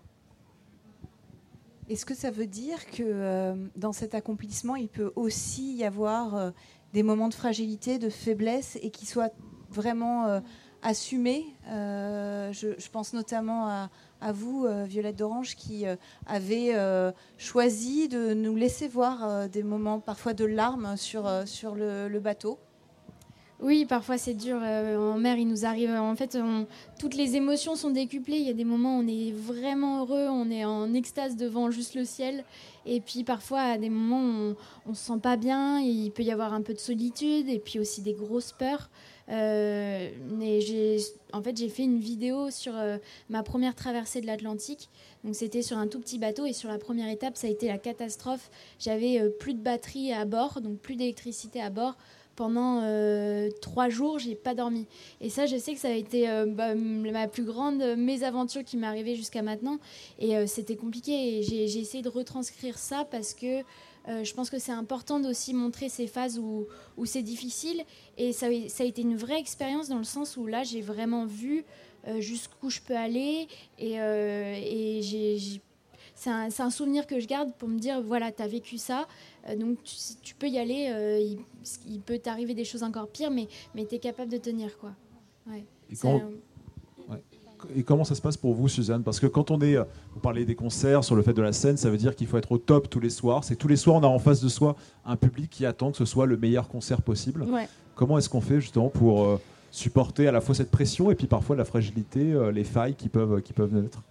[1.90, 6.36] Est-ce que ça veut dire que euh, dans cet accomplissement, il peut aussi y avoir
[6.36, 6.50] euh,
[6.92, 9.30] des moments de fragilité, de faiblesse, et qui soient
[9.70, 10.40] vraiment euh,
[10.82, 13.68] assumés je, pense notamment
[14.20, 15.84] à, vous, Violette d'Orange, qui
[16.26, 16.74] avez
[17.36, 22.58] choisi de nous laisser voir des moments parfois de larmes sur, sur le bateau?
[23.62, 24.58] Oui, parfois c'est dur.
[24.62, 25.90] Euh, en mer, il nous arrive.
[25.90, 26.38] En fait,
[26.98, 28.38] toutes les émotions sont décuplées.
[28.38, 31.70] Il y a des moments où on est vraiment heureux, on est en extase devant
[31.70, 32.44] juste le ciel.
[32.86, 35.78] Et puis parfois, à des moments où on, ne se sent pas bien.
[35.80, 38.88] Il peut y avoir un peu de solitude et puis aussi des grosses peurs.
[39.28, 40.08] Euh,
[41.32, 42.96] en fait, j'ai fait une vidéo sur euh,
[43.28, 44.88] ma première traversée de l'Atlantique.
[45.22, 47.68] Donc c'était sur un tout petit bateau et sur la première étape, ça a été
[47.68, 48.50] la catastrophe.
[48.78, 51.96] J'avais plus de batterie à bord, donc plus d'électricité à bord
[52.40, 54.86] pendant euh, trois jours, j'ai pas dormi.
[55.20, 58.78] Et ça, je sais que ça a été euh, bah, ma plus grande mésaventure qui
[58.78, 59.78] m'est arrivée jusqu'à maintenant.
[60.18, 61.42] Et euh, c'était compliqué.
[61.42, 63.60] J'ai essayé de retranscrire ça parce que
[64.08, 66.66] je pense que c'est important d'aussi montrer ces phases où,
[67.04, 67.82] c'est difficile.
[68.16, 71.66] Et ça, a été une vraie expérience dans le sens où là, j'ai vraiment vu
[72.20, 73.48] jusqu'où je peux aller.
[73.78, 73.98] Et,
[76.14, 79.00] c'est un, un, souvenir que je garde pour me dire voilà, tu as vécu ça,
[79.00, 79.04] euh,
[79.58, 79.78] donc
[80.22, 81.36] tu, peux y aller, euh,
[81.86, 84.78] il, peut t'arriver des choses encore pires, mais, mais tu es capable de tenir.
[84.78, 84.92] Quoi.
[87.74, 89.02] Et, comment ça se passe pour vous, Suzanne?
[89.02, 91.52] Parce que quand on est, euh, vous parlez des concerts, sur le fait de la
[91.52, 93.44] scène, ça veut dire qu'il faut être au top tous les soirs.
[93.44, 95.98] C'est tous les soirs, on a en face de soi un public qui attend que
[95.98, 97.46] ce soit le meilleur concert possible.
[97.94, 101.54] Comment est-ce qu'on fait justement pour supporter à la fois cette pression et puis parfois
[101.54, 104.02] la fragilité, les failles qui peuvent, qui peuvent naître?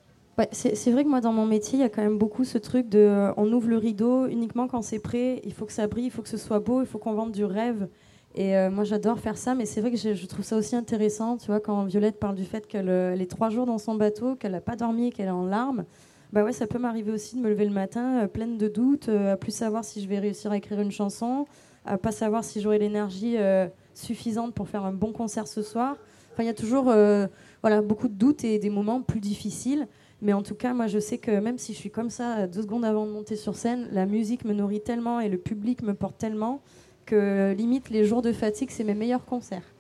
[0.52, 2.90] C'est vrai que moi, dans mon métier, il y a quand même beaucoup ce truc
[2.90, 6.06] de euh, on ouvre le rideau uniquement quand c'est prêt, il faut que ça brille,
[6.06, 7.88] il faut que ce soit beau, il faut qu'on vende du rêve.
[8.36, 11.38] Et euh, moi, j'adore faire ça, mais c'est vrai que je, trouve ça aussi intéressant,
[11.38, 14.52] tu vois, quand Violette parle du fait qu'elle est trois jours dans son bateau, qu'elle
[14.52, 15.86] n'a pas dormi, qu'elle est en larmes.
[16.32, 19.10] Bah ouais, ça peut m'arriver aussi de me lever le matin euh, pleine de doutes,
[19.10, 21.48] à plus savoir si je vais réussir à écrire une chanson,
[21.86, 25.96] à pas savoir si j'aurai l'énergie euh, suffisante pour faire un bon concert ce soir.
[26.32, 27.28] Enfin, il y a toujours euh,
[27.62, 29.88] voilà, beaucoup de doutes et des moments plus difficiles.
[30.22, 32.62] Mais en tout cas, moi, je sais que même si je suis comme ça deux
[32.62, 35.94] secondes avant de monter sur scène, la musique me nourrit tellement et le public me
[35.94, 36.62] porte tellement
[37.06, 39.74] que limite les jours de fatigue, c'est mes meilleurs concerts.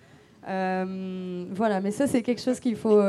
[0.47, 3.02] Euh, voilà, mais ça, c'est quelque chose qu'il faut,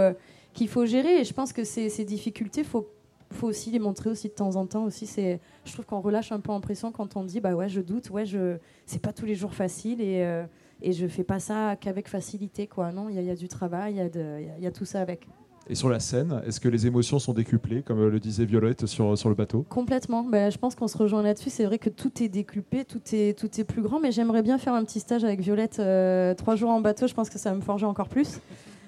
[0.52, 1.20] qu'il faut gérer.
[1.20, 2.88] Et je pense que ces, difficultés, faut
[3.32, 6.40] faut aussi les montrer aussi de temps en temps aussi je trouve qu'on relâche un
[6.40, 9.24] peu en pression quand on dit bah ouais je doute ouais je c'est pas tous
[9.24, 10.44] les jours facile et euh,
[10.82, 14.20] et je fais pas ça qu'avec facilité quoi non il y, a du travail il
[14.20, 15.28] y, y, y, a tout ça avec
[15.70, 19.16] et sur la scène, est-ce que les émotions sont décuplées, comme le disait Violette sur,
[19.16, 19.64] sur le bateau?
[19.68, 20.24] Complètement.
[20.24, 21.48] Ben, je pense qu'on se rejoint là-dessus.
[21.48, 24.58] C'est vrai que tout est décuplé, tout est, tout est plus grand, mais j'aimerais bien
[24.58, 27.06] faire un petit stage avec Violette euh, trois jours en bateau.
[27.06, 28.40] Je pense que ça va me forger encore plus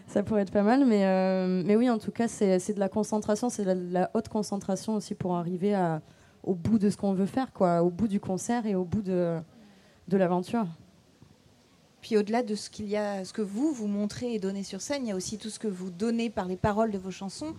[0.09, 0.85] ça pourrait être pas mal.
[0.85, 4.29] Mais, euh, mais oui, en tout cas, c'est de la concentration, c'est de, la haute
[4.29, 6.03] concentration aussi pour arriver à,
[6.43, 9.03] au bout de ce qu'on veut faire, quoi, au bout du concert et au bout
[9.03, 9.39] de,
[10.09, 10.67] de l'aventure.
[12.03, 14.83] Puis au-delà de ce qu'il y a, ce que vous vous montrez et donnez sur
[14.83, 17.11] scène, il y a aussi tout ce que vous donnez par les paroles de vos
[17.11, 17.55] chansons.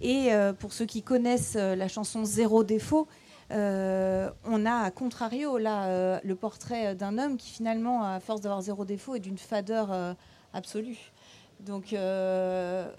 [0.00, 3.08] Et euh, pour ceux qui connaissent euh, la chanson Zéro défaut,
[3.50, 8.84] on a à contrario là le portrait d'un homme qui finalement, à force d'avoir zéro
[8.84, 10.16] défaut, est d'une fadeur
[10.52, 11.12] absolue.
[11.60, 12.90] Donc, euh,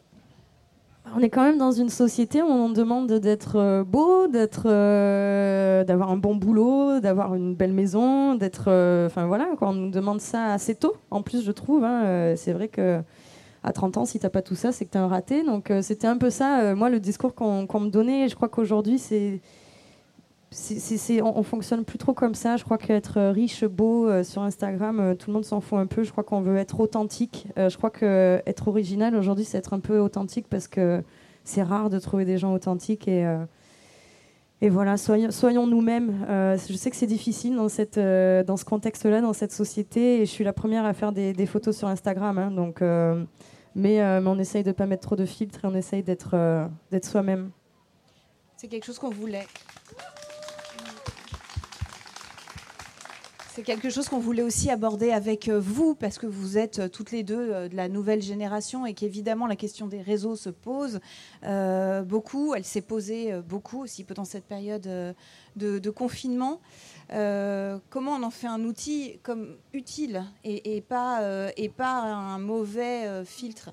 [1.16, 5.84] on est quand même dans une société où on demande d'être euh, beau, d'être, euh,
[5.84, 8.68] d'avoir un bon boulot, d'avoir une belle maison, d'être,
[9.06, 10.96] enfin voilà, on nous demande ça assez tôt.
[11.12, 13.02] En plus, je trouve, hein, c'est vrai que
[13.64, 15.44] à 30 ans, si t'as pas tout ça, c'est que tu es un raté.
[15.44, 18.28] Donc c'était un peu ça, moi, le discours qu'on, qu'on me donnait.
[18.30, 19.42] Je crois qu'aujourd'hui, c'est
[20.50, 22.56] c'est, on, fonctionne plus trop comme ça.
[22.56, 25.88] Je crois qu'être riche, beau euh, sur Instagram, euh, tout le monde s'en fout un
[25.88, 26.04] peu.
[26.04, 27.48] Je crois qu'on veut être authentique.
[27.58, 31.04] Euh, je crois que être original aujourd'hui, c'est être un peu authentique parce que
[31.44, 33.08] c'est rare de trouver des gens authentiques
[34.60, 36.26] et voilà, soyons, nous-mêmes.
[36.28, 40.52] je sais que c'est difficile dans, ce contexte-là, dans cette société, et je suis la
[40.52, 42.38] première à faire des, photos sur Instagram.
[42.38, 42.82] Hein, donc,
[43.76, 46.36] mais, on essaye de ne pas mettre trop de filtres et on essaye d'être
[47.04, 47.52] soi-même.
[48.58, 49.46] C'est quelque chose qu'on voulait.
[53.58, 56.90] C'est quelque chose qu'on voulait aussi aborder avec euh, vous, parce que vous êtes euh,
[56.90, 60.52] toutes les deux euh, de la nouvelle génération et qu'évidemment la question des réseaux se
[60.52, 61.00] pose
[62.06, 62.54] beaucoup.
[62.54, 64.88] Elle s'est posée beaucoup aussi pendant cette période
[65.56, 66.62] de, confinement.
[67.10, 73.72] comment on en fait un outil comme utile et, pas, et pas un mauvais filtre?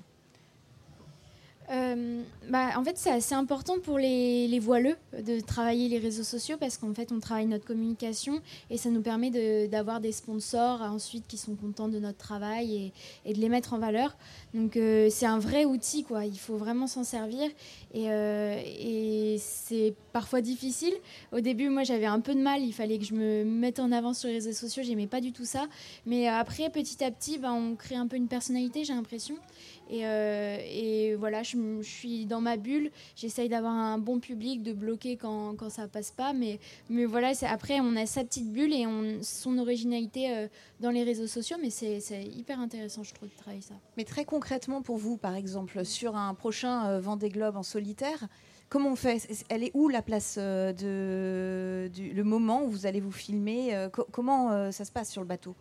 [1.71, 6.57] Euh, bah, en fait, c'est assez important pour les, voileux de travailler les réseaux sociaux
[6.59, 9.31] parce qu'en fait, on travaille notre communication et ça nous permet
[9.67, 12.91] d'avoir des sponsors ensuite qui sont contents de notre travail
[13.25, 14.15] et, de les mettre en valeur.
[14.53, 16.25] Donc, euh, c'est un vrai outil, quoi.
[16.25, 17.49] Il faut vraiment s'en servir
[17.93, 20.93] et, euh, et c'est parfois difficile.
[21.31, 22.61] Au début, moi, j'avais un peu de mal.
[22.61, 24.83] Il fallait que je me mette en avant sur les réseaux sociaux.
[24.83, 25.65] J'aimais pas du tout ça.
[26.05, 29.35] Mais après, petit à petit, bah, on crée un peu une personnalité, j'ai l'impression.
[29.89, 32.91] Et, euh, et, voilà, je, suis dans ma bulle.
[33.15, 36.33] J'essaye d'avoir un bon public, de bloquer quand, quand ça passe pas.
[36.33, 40.47] Mais, mais voilà, après, on a sa petite bulle et on, son originalité euh,
[40.79, 41.57] dans les réseaux sociaux.
[41.61, 43.75] Mais c'est hyper intéressant, je trouve, de travailler ça.
[43.97, 48.27] Mais très concrètement, pour vous, par exemple, sur un prochain euh, Vendée Globe en solitaire,
[48.69, 49.27] comment on fait?
[49.49, 54.71] Elle est où la place de, du, le moment où vous allez vous filmer Comment
[54.71, 55.55] ça se passe sur le bateau?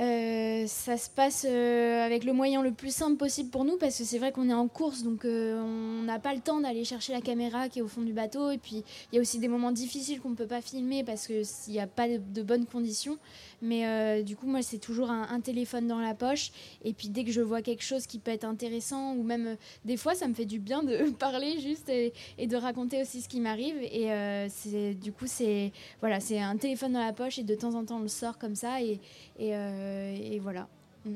[0.00, 3.96] Euh, ça se passe euh, avec le moyen le plus simple possible pour nous parce
[3.96, 6.84] que c'est vrai qu'on est en course donc euh, on n'a pas le temps d'aller
[6.84, 8.50] chercher la caméra qui est au fond du bateau.
[8.50, 11.28] Et puis il y a aussi des moments difficiles qu'on ne peut pas filmer parce
[11.28, 13.18] qu'il n'y a pas de, bonnes conditions
[13.64, 16.52] mais du coup moi c'est toujours un, téléphone dans la poche
[16.84, 19.96] et puis dès que je vois quelque chose qui peut être intéressant ou même des
[19.96, 22.12] fois ça me fait du bien de parler juste et,
[22.46, 24.10] de raconter aussi ce qui m'arrive et
[24.48, 27.84] c'est du coup c'est voilà c'est un téléphone dans la poche et de temps en
[27.84, 29.00] temps on le sort comme ça et,
[29.40, 30.68] euh, voilà.
[31.04, 31.14] Mm.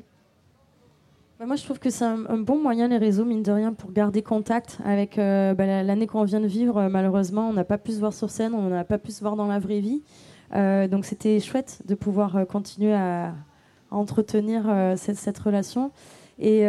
[1.39, 3.91] Bah, moi, je trouve que c'est un, bon moyen, les réseaux, mine de rien, pour
[3.91, 6.77] garder contact avec euh, bah, l'année qu'on vient de vivre.
[6.77, 9.21] Euh, malheureusement, on n'a pas pu se voir sur scène, on n'a pas pu se
[9.21, 10.01] voir dans la vraie vie.
[10.53, 13.33] Donc, c'était chouette de pouvoir continuer à,
[13.91, 14.63] entretenir
[14.97, 15.91] cette, cette, relation.
[16.37, 16.65] Et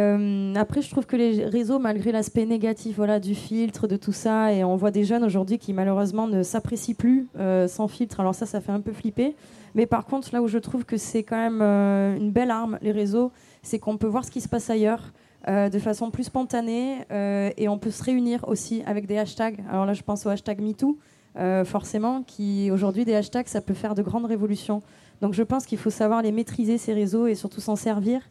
[0.55, 4.53] après, je trouve que les réseaux, malgré l'aspect négatif voilà, du filtre, de tout ça,
[4.53, 7.27] et on voit des jeunes aujourd'hui qui malheureusement ne s'apprécient plus
[7.67, 8.19] sans filtre.
[8.19, 9.35] Alors ça, ça fait un peu flipper.
[9.75, 12.77] Mais par contre, là où je trouve que c'est quand même euh, une belle arme,
[12.81, 15.11] les réseaux, c'est qu'on peut voir ce qui se passe ailleurs.
[15.47, 19.57] Euh, de façon plus spontanée euh, et on peut se réunir aussi avec des hashtags.
[19.71, 20.99] Alors là, je pense au hashtag MeToo,
[21.65, 24.81] forcément, qui aujourd'hui, des hashtags, ça peut faire de grandes révolutions.
[25.21, 28.21] Donc je pense qu'il faut savoir les maîtriser, ces réseaux, et surtout s'en servir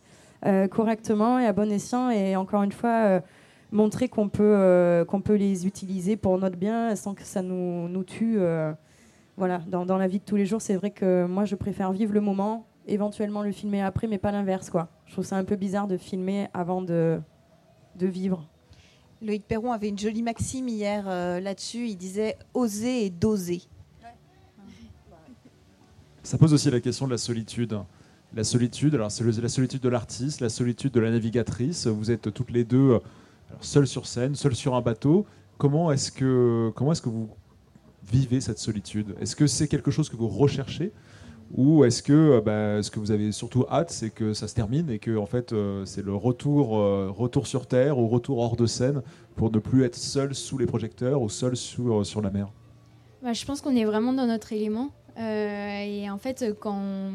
[0.70, 2.10] correctement et à bon escient.
[2.10, 3.20] Et encore une fois,
[3.72, 8.38] montrer qu'on peut, peut les utiliser pour notre bien sans que ça nous, nous tue
[9.40, 12.12] voilà, dans, la vie de tous les jours, c'est vrai que moi, je préfère vivre
[12.12, 14.88] le moment éventuellement le filmer après, mais pas l'inverse, quoi.
[15.06, 17.18] Je trouve ça un peu bizarre de filmer avant de,
[17.96, 18.46] de vivre.
[19.22, 21.88] Loïc Perron avait une jolie maxime hier euh, là-dessus.
[21.88, 23.62] Il disait oser et doser.
[26.22, 27.78] Ça pose aussi la question de la solitude.
[28.34, 31.86] La solitude, alors c'est la solitude de l'artiste, la solitude de la navigatrice.
[31.86, 33.00] Vous êtes toutes les deux
[33.60, 35.26] seules sur scène, seules sur un bateau.
[35.58, 35.92] Comment
[36.74, 37.28] comment est-ce que vous
[38.10, 39.16] vivez cette solitude?
[39.20, 40.92] Est-ce que c'est quelque chose que vous recherchez?
[41.54, 44.54] Ou est-ce que euh, bah, ce que vous avez surtout hâte, c'est que ça se
[44.54, 48.38] termine et que en fait euh, c'est le retour, euh, retour sur terre ou retour
[48.38, 49.02] hors de scène
[49.36, 52.48] pour ne plus être seul sous les projecteurs ou seul sur, sur la mer?
[53.22, 54.90] Bah, Je pense qu'on est vraiment dans notre élément.
[55.18, 57.12] et en fait, quand,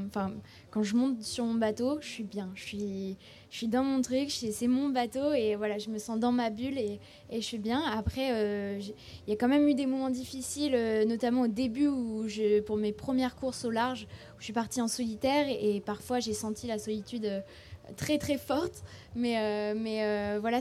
[0.70, 2.52] quand je monte sur mon bateau, je suis bien.
[2.56, 3.18] Je suis,
[3.56, 6.50] je suis dans mon truc, c'est mon bateau et voilà, je me sens dans ma
[6.50, 7.00] bulle et,
[7.32, 7.82] je suis bien.
[7.86, 8.82] Après, euh,
[9.26, 12.60] il y a quand même eu des moments difficiles, euh, notamment au début où je,
[12.60, 16.34] pour mes premières courses au large, où je suis partie en solitaire et, parfois j'ai
[16.34, 17.40] senti la solitude euh,
[17.96, 18.84] très très forte.
[19.16, 20.60] Mais, mais voilà,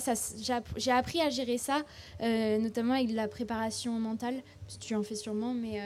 [0.77, 1.83] j'ai appris à gérer ça,
[2.21, 4.37] notamment avec de la préparation mentale.
[4.79, 5.81] Tu en fais sûrement, mais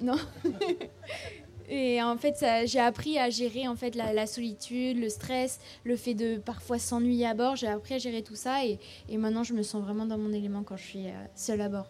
[0.00, 0.14] non.
[1.68, 6.14] Et en fait, j'ai appris à gérer en fait la, solitude, le stress, le fait
[6.14, 7.56] de parfois s'ennuyer à bord.
[7.56, 8.78] J'ai appris à gérer tout ça et,
[9.08, 11.68] et, maintenant je me sens vraiment dans mon élément quand je suis euh, seule à
[11.68, 11.88] bord.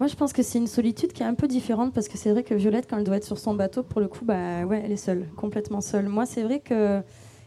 [0.00, 2.32] Moi, je pense que c'est une solitude qui est un peu différente parce que c'est
[2.32, 4.82] vrai que Violette, quand elle doit être sur son bateau, pour le coup, bah ouais,
[4.84, 6.08] elle est seule, complètement seule.
[6.08, 7.00] Moi, c'est vrai que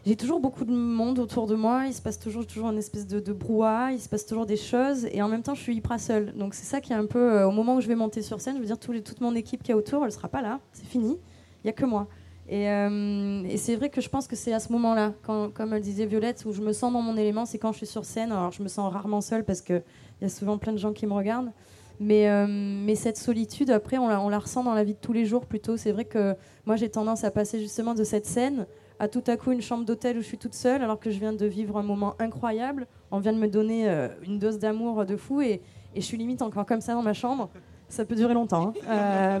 [0.06, 3.08] j'ai toujours beaucoup de monde autour de moi, il se passe toujours, toujours une espèce
[3.08, 5.74] de, de brouhaha, il se passe toujours des choses, et en même temps, je suis
[5.74, 6.32] hyper seule.
[6.36, 8.40] Donc c'est ça qui est un peu, euh, au moment où je vais monter sur
[8.40, 10.86] scène, je veux dire, toute mon équipe qui est autour, elle sera pas là, c'est
[10.86, 11.18] fini,
[11.64, 12.06] il y a que moi.
[12.48, 16.06] Et, euh, c'est vrai que je pense que c'est à ce moment-là, comme elle disait
[16.06, 18.30] Violette, où je me sens dans mon élément, c'est quand je suis sur scène.
[18.30, 19.82] Alors je me sens rarement seule parce qu'il
[20.22, 21.50] y a souvent plein de gens qui me regardent.
[21.98, 25.46] Mais, euh, cette solitude, après, on la ressent dans la vie de tous les jours
[25.46, 25.76] plutôt.
[25.76, 28.66] C'est vrai que moi, j'ai tendance à passer justement de cette scène
[28.98, 31.18] à tout à coup une chambre d'hôtel où je suis toute seule alors que je
[31.18, 32.86] viens de vivre un moment incroyable.
[33.10, 35.60] On vient de me donner euh, une dose d'amour de fou et,
[35.94, 37.50] et, je suis limite encore comme ça dans ma chambre.
[37.88, 38.72] Ça peut durer longtemps.
[38.88, 39.40] Hein.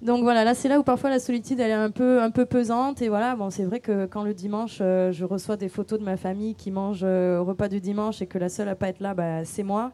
[0.00, 2.46] donc voilà, là c'est là où parfois la solitude elle est un peu, un peu
[2.46, 5.98] pesante et voilà, bon c'est vrai que quand le dimanche euh, je reçois des photos
[5.98, 8.90] de ma famille qui mange au repas du dimanche et que la seule à pas
[8.90, 9.90] être là, bah, c'est moi.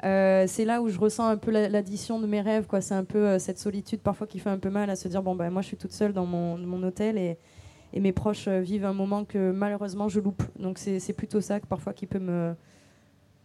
[0.00, 2.80] c'est là où je ressens un peu l'addition de mes rêves, quoi.
[2.80, 5.34] C'est un peu cette solitude parfois qui fait un peu mal à se dire bon
[5.34, 7.36] bah moi je suis toute seule dans mon, mon hôtel et,
[7.92, 10.42] et mes proches euh, vivent un moment que malheureusement je loupe.
[10.58, 12.54] Donc c'est plutôt ça que parfois qui peut me,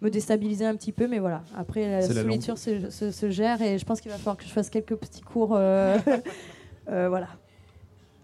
[0.02, 1.08] me déstabiliser un petit peu.
[1.08, 4.44] Mais voilà, après la solitude se, se, gère et je pense qu'il va falloir que
[4.44, 5.56] je fasse quelques petits cours.
[5.56, 5.98] Euh,
[6.90, 7.30] euh, voilà.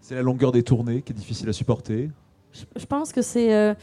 [0.00, 2.10] C'est la longueur des tournées qui est difficile à supporter.
[2.52, 3.76] Je, pense que c'est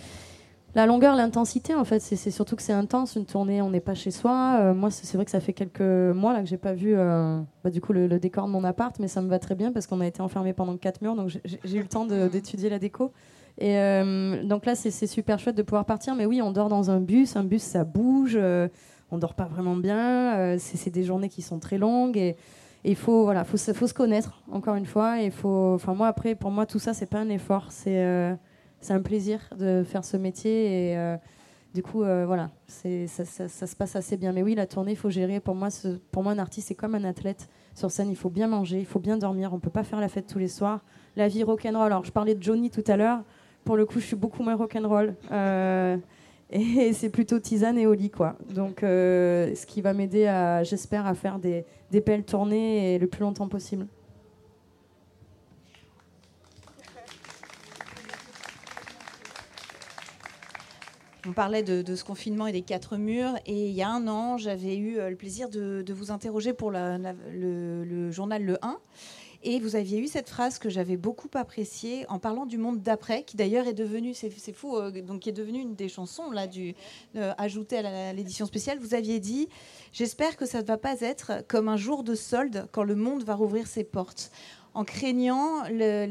[0.77, 3.15] la longueur, l'intensité, en fait, c'est surtout que c'est intense.
[3.15, 4.59] Une tournée, on n'est pas chez soi.
[4.59, 7.41] Euh, moi, c'est vrai que ça fait quelques mois là que j'ai pas vu, euh,
[7.63, 9.87] bah, du coup, le, décor de mon appart, mais ça me va très bien parce
[9.87, 13.11] qu'on a été enfermé pendant quatre murs, donc j'ai eu le temps d'étudier la déco.
[13.57, 16.13] Et euh, donc là, c'est super chouette de pouvoir partir.
[16.13, 17.35] Mais oui, on dort dans un bus.
[17.35, 18.37] Un bus, ça bouge.
[19.09, 20.59] on dort pas vraiment bien.
[20.59, 22.35] c'est des journées qui sont très longues et
[22.83, 25.23] il faut voilà, faut se connaître encore une fois.
[25.23, 27.71] Et faut, enfin moi après, pour moi, tout ça, c'est pas un effort.
[27.71, 28.37] C'est
[28.81, 31.17] c'est un plaisir de faire ce métier et euh,
[31.73, 34.31] du coup, euh, voilà, ça, se passe assez bien.
[34.31, 35.39] Mais oui, la tournée, il faut gérer.
[35.39, 35.69] Pour moi,
[36.15, 37.49] un artiste, c'est comme un athlète.
[37.75, 39.53] Sur scène, il faut bien manger, il faut bien dormir.
[39.53, 40.81] On peut pas faire la fête tous les soirs.
[41.15, 41.85] La vie rock'n'roll.
[41.85, 43.23] Alors, je parlais de Johnny tout à l'heure.
[43.63, 45.15] Pour le coup, je suis beaucoup moins rock'n'roll.
[45.31, 45.97] Euh,
[46.49, 48.37] et c'est plutôt tisane et au lit, quoi.
[48.49, 50.25] Donc, ce qui va m'aider,
[50.63, 53.87] j'espère, à faire des, des belles tournées le plus longtemps possible.
[61.27, 63.33] On parlait de, ce confinement et des quatre murs.
[63.45, 66.71] Et il y a un an, j'avais eu euh, le plaisir de, vous interroger pour
[66.71, 68.77] le, journal Le 1.
[69.43, 73.23] Et vous aviez eu cette phrase que j'avais beaucoup appréciée en parlant du monde d'après,
[73.23, 76.47] qui d'ailleurs est devenu, c'est fou, euh, donc qui est devenue une des chansons là
[77.17, 78.79] euh, ajoutée à l'édition spéciale.
[78.79, 79.49] Vous aviez dit,
[79.91, 83.23] j'espère que ça ne va pas être comme un jour de solde quand le monde
[83.23, 84.31] va rouvrir ses portes,
[84.73, 85.65] en craignant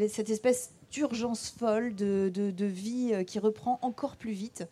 [0.08, 4.66] cette espèce d'urgence folle de, vie qui reprend encore plus vite.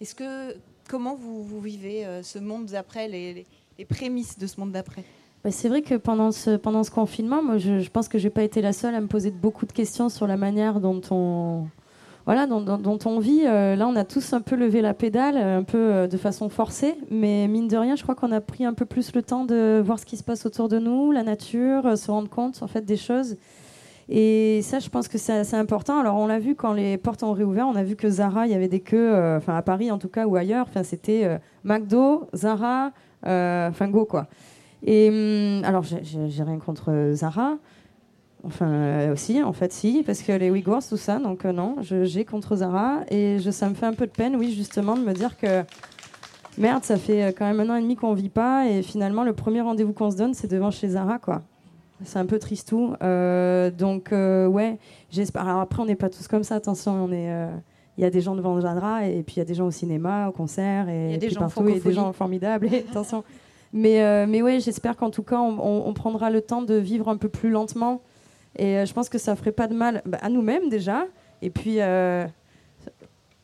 [0.00, 0.56] Est-ce que
[0.88, 3.46] comment vous, vivez euh, ce monde d'après, les,
[3.84, 5.04] prémices de ce monde d'après?
[5.44, 8.30] Bah, c'est vrai que pendant ce, pendant ce confinement, moi, je, pense que je n'ai
[8.30, 11.66] pas été la seule à me poser beaucoup de questions sur la manière dont on,
[12.24, 13.42] voilà, dont, on vit.
[13.44, 16.48] Euh, là, on a tous un peu levé la pédale, un peu euh, de façon
[16.48, 19.44] forcée, mais mine de rien, je crois qu'on a pris un peu plus le temps
[19.44, 22.68] de voir ce qui se passe autour de nous, la nature, se rendre compte en
[22.68, 23.36] fait des choses.
[24.12, 26.00] Et ça, je pense que c'est assez important.
[26.00, 28.52] Alors, on l'a vu quand les portes ont réouvert, on a vu que Zara, il
[28.52, 30.66] y avait des queues, euh, enfin à Paris en tout cas ou ailleurs.
[30.68, 32.90] Enfin, c'était euh, McDo, Zara,
[33.26, 34.26] euh, enfin Go quoi.
[34.84, 37.58] Et hum, alors, j'ai rien contre Zara.
[38.42, 42.56] Enfin, aussi, en fait, si, parce que les Uyghurs, tout ça, donc non, j'ai contre
[42.56, 43.02] Zara.
[43.10, 45.62] Et je, ça me fait un peu de peine, oui, justement, de me dire que
[46.58, 49.34] merde, ça fait quand même un an et demi qu'on vit pas, et finalement, le
[49.34, 51.42] premier rendez-vous qu'on se donne, c'est devant chez Zara, quoi.
[52.04, 52.94] C'est un peu tristou.
[53.02, 54.78] Euh, donc, euh, ouais,
[55.10, 55.46] j'espère.
[55.46, 57.30] Alors après, on n'est pas tous comme ça, attention, on est.
[57.30, 57.50] Euh,
[57.98, 59.70] il y a des gens devant Zara, et puis il y a des gens au
[59.70, 62.68] cinéma, au concert, et, des gens partout, et des gens formidables.
[62.90, 63.24] attention.
[63.74, 67.28] Mais, mais ouais, j'espère qu'en tout cas, on, prendra le temps de vivre un peu
[67.28, 68.00] plus lentement.
[68.56, 71.04] Et je pense que ça ferait pas de mal bah, à nous-mêmes déjà.
[71.42, 71.78] Et puis,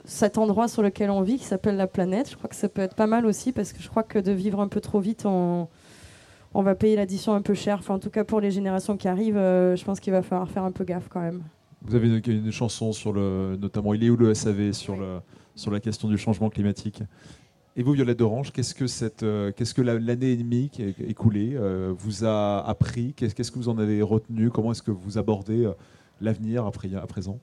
[0.07, 2.83] cet endroit sur lequel on vit, qui s'appelle la planète, je crois que ça peut
[2.83, 5.27] être pas mal aussi, parce que je crois que de vivre un peu trop vite,
[5.27, 5.69] on
[6.57, 7.79] on va payer l'addition un peu cher.
[7.81, 10.49] Enfin, en tout cas, pour les générations qui arrivent, euh, je pense qu'il va falloir
[10.49, 11.43] faire un peu gaffe quand même.
[11.83, 15.19] Vous avez une, chanson sur le, notamment Il est où le SAV sur, le,
[15.55, 17.03] sur la question du changement climatique?
[17.77, 20.95] Et vous, Violette d'Orange, qu'est-ce que, cette, euh, qu'est-ce que l'année et demie qui est
[21.07, 23.13] écoulée euh, vous a appris?
[23.13, 24.49] Qu'est-ce, que vous en avez retenu?
[24.49, 25.71] Comment est-ce que vous abordez
[26.23, 27.39] l'avenir à présent?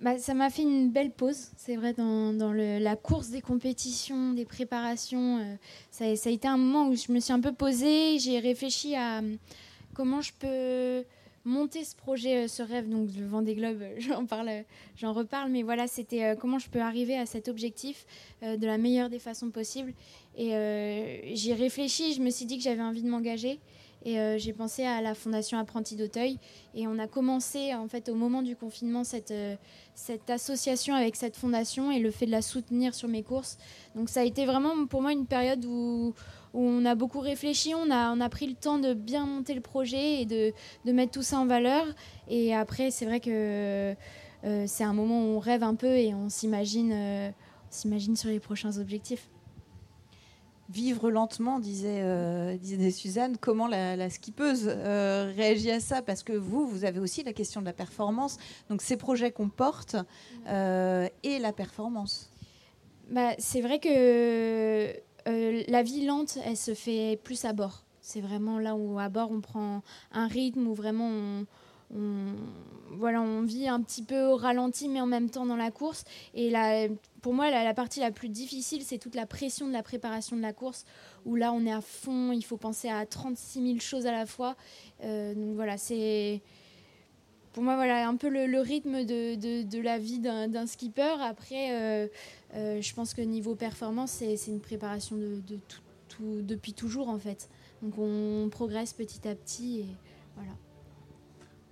[0.00, 4.44] Bah, ça m'a fait une belle pause, c'est vrai, dans, la course des compétitions, des
[4.44, 5.38] préparations.
[5.38, 5.54] Euh,
[5.90, 9.18] ça, a été un moment où je me suis un peu posée, j'ai réfléchi à
[9.18, 9.36] euh,
[9.94, 11.04] comment je peux
[11.44, 14.50] monter ce projet, euh, ce rêve, donc le Vendée Globe, j'en parle,
[14.96, 18.06] j'en reparle, mais voilà, c'était comment je peux arriver à cet objectif
[18.42, 19.94] de la meilleure des façons possibles.
[20.36, 23.58] Et j'ai réfléchi, je me suis dit que j'avais envie de m'engager.
[24.04, 26.38] Et euh, j'ai pensé à la Fondation Apprenti d'Auteuil.
[26.74, 29.56] Et on a commencé, en fait, au moment du confinement, cette, euh,
[29.94, 33.58] cette association avec cette fondation et le fait de la soutenir sur mes courses.
[33.94, 36.14] Donc ça a été vraiment pour moi une période où,
[36.54, 40.24] on a beaucoup réfléchi, on a, pris le temps de bien monter le projet et
[40.24, 40.52] de,
[40.92, 41.84] mettre tout ça en valeur.
[42.28, 43.94] Et après, c'est vrai que
[44.44, 47.34] euh, c'est un moment où on rêve un peu et on s'imagine
[47.70, 49.28] sur les prochains objectifs
[50.68, 53.36] vivre lentement, disait, euh, disait Suzanne.
[53.38, 56.02] Comment la, la skippeuse euh, réagit à ça?
[56.02, 58.38] Parce que vous, vous avez aussi la question de la performance.
[58.68, 59.96] Donc ces projets qu'on porte
[60.46, 62.30] euh, et la performance.
[63.10, 64.92] Bah, c'est vrai que
[65.26, 67.84] la vie lente, elle se fait plus à bord.
[68.00, 71.42] C'est vraiment là où à bord on prend un rythme, où vraiment
[71.94, 72.34] on,
[72.92, 76.04] voilà, on vit un petit peu au ralenti, mais en même temps dans la course.
[76.34, 76.52] Et
[77.22, 80.42] pour moi, la, partie la plus difficile, c'est toute la pression de la préparation de
[80.42, 80.84] la course,
[81.24, 84.26] où là, on est à fond, il faut penser à 36 000 choses à la
[84.26, 84.56] fois.
[85.04, 86.42] Euh, donc voilà, c'est
[87.52, 91.16] pour moi voilà un peu le, rythme de, de, la vie d'un skipper.
[91.20, 92.06] Après, euh,
[92.54, 95.58] euh, je pense que niveau performance, c'est une préparation de,
[96.08, 97.48] tout, depuis toujours en fait.
[97.82, 99.86] Donc on progresse petit à petit et
[100.36, 100.52] voilà.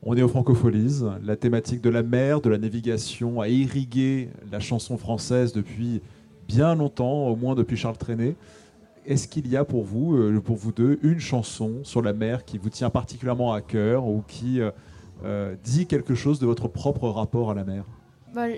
[0.08, 1.02] On est au Francopholies.
[1.24, 6.00] La thématique de la mer, de la navigation a irrigué la chanson française depuis
[6.46, 8.36] bien longtemps, au moins depuis Charles Trenet.
[9.04, 12.44] Est-ce qu'il y a pour vous, euh, pour vous deux, une chanson sur la mer
[12.44, 14.70] qui vous tient particulièrement à cœur ou qui euh,
[15.24, 17.84] euh, dit quelque chose de votre propre rapport à la mer?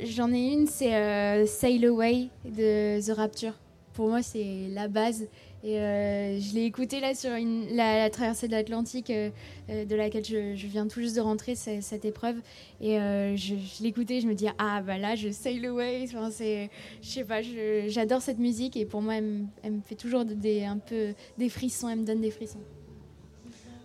[0.04, 3.54] J'en ai une, c'est Sail Away de The Rapture.
[3.94, 5.26] Pour moi, c'est la base.
[5.64, 7.30] Et euh, je l'ai écouté là sur
[7.72, 9.30] la, traversée de l'Atlantique, euh,
[9.70, 12.36] euh, de laquelle je, viens tout juste de rentrer, cette épreuve.
[12.80, 12.96] Et
[13.36, 16.04] je, je l'écoutais, je me dis ah bah là je sail away.
[16.04, 16.70] Enfin, c'est,
[17.02, 17.40] je sais pas,
[17.88, 22.00] j'adore cette musique et pour moi elle, me fait toujours un peu des frissons, elle
[22.00, 22.60] me donne des frissons.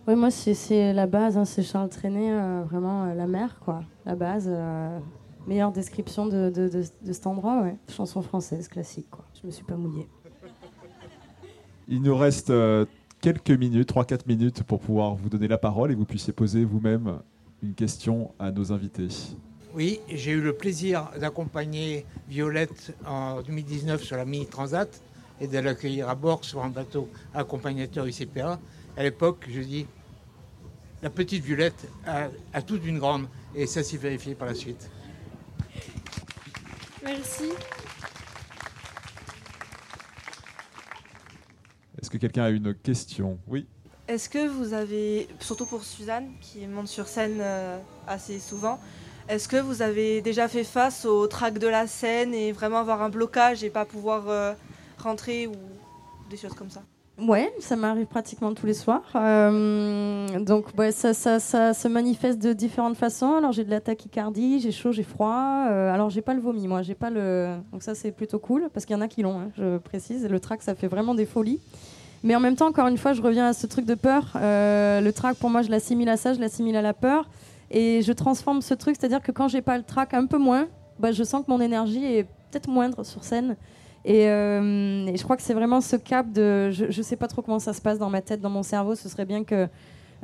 [0.06, 4.48] Oui, moi c'est, la base, hein, c'est Charles Trenet, vraiment la mer quoi, la base.
[5.48, 7.76] meilleure description de, de, de, cet endroit, ouais.
[7.88, 9.24] Chanson française classique quoi.
[9.40, 10.08] Je me suis pas mouillée.
[11.88, 12.86] Il nous reste euh,
[13.20, 17.18] quelques minutes, 3-4 minutes pour pouvoir vous donner la parole et vous puissiez poser vous-même
[17.62, 19.08] une question à nos invités.
[19.74, 25.02] Oui, j'ai eu le plaisir d'accompagner Violette en 2019 sur la Mini Transat
[25.40, 28.60] et de l'accueillir à bord sur un bateau accompagnateur ICPA.
[28.96, 29.86] À l'époque, je dis,
[31.02, 34.88] la petite Violette a, a toute une grande, et ça s'est vérifié par la suite.
[37.04, 37.50] Merci.
[42.04, 43.38] Est-ce que quelqu'un a une question?
[43.48, 43.66] Oui.
[44.08, 48.78] Est-ce que vous avez, surtout pour Suzanne, qui monte sur scène euh, assez souvent,
[49.26, 53.00] est-ce que vous avez déjà fait face au trac de la scène et vraiment avoir
[53.00, 54.52] un blocage et pas pouvoir euh,
[54.98, 55.54] rentrer ou
[56.28, 56.82] des choses comme ça?
[57.18, 59.10] Ouais, ça m'arrive pratiquement tous les soirs.
[59.14, 63.36] Euh, donc ça, ça, ça, se manifeste de différentes façons.
[63.36, 65.32] Alors j'ai de la tachycardie, j'ai chaud, j'ai froid.
[65.32, 67.56] alors j'ai pas le vomi, moi, j'ai pas le.
[67.72, 69.40] Donc ça c'est plutôt cool parce qu'il y en a qui l'ont.
[69.40, 70.28] Hein, je précise.
[70.28, 71.60] Le trac, ça fait vraiment des folies.
[72.24, 74.32] Mais en même temps, encore une fois, je reviens à ce truc de peur.
[74.36, 77.28] Euh, le trac, pour moi, je l'assimile à ça, je l'assimile à la peur.
[77.70, 80.66] Et je transforme ce truc, c'est-à-dire que quand j'ai pas le trac un peu moins,
[80.98, 83.56] bah, je sens que mon énergie est peut-être moindre sur scène.
[84.06, 86.70] Et, euh, je crois que c'est vraiment ce cap de.
[86.70, 88.94] Je ne sais pas trop comment ça se passe dans ma tête, dans mon cerveau.
[88.94, 89.68] Ce serait bien que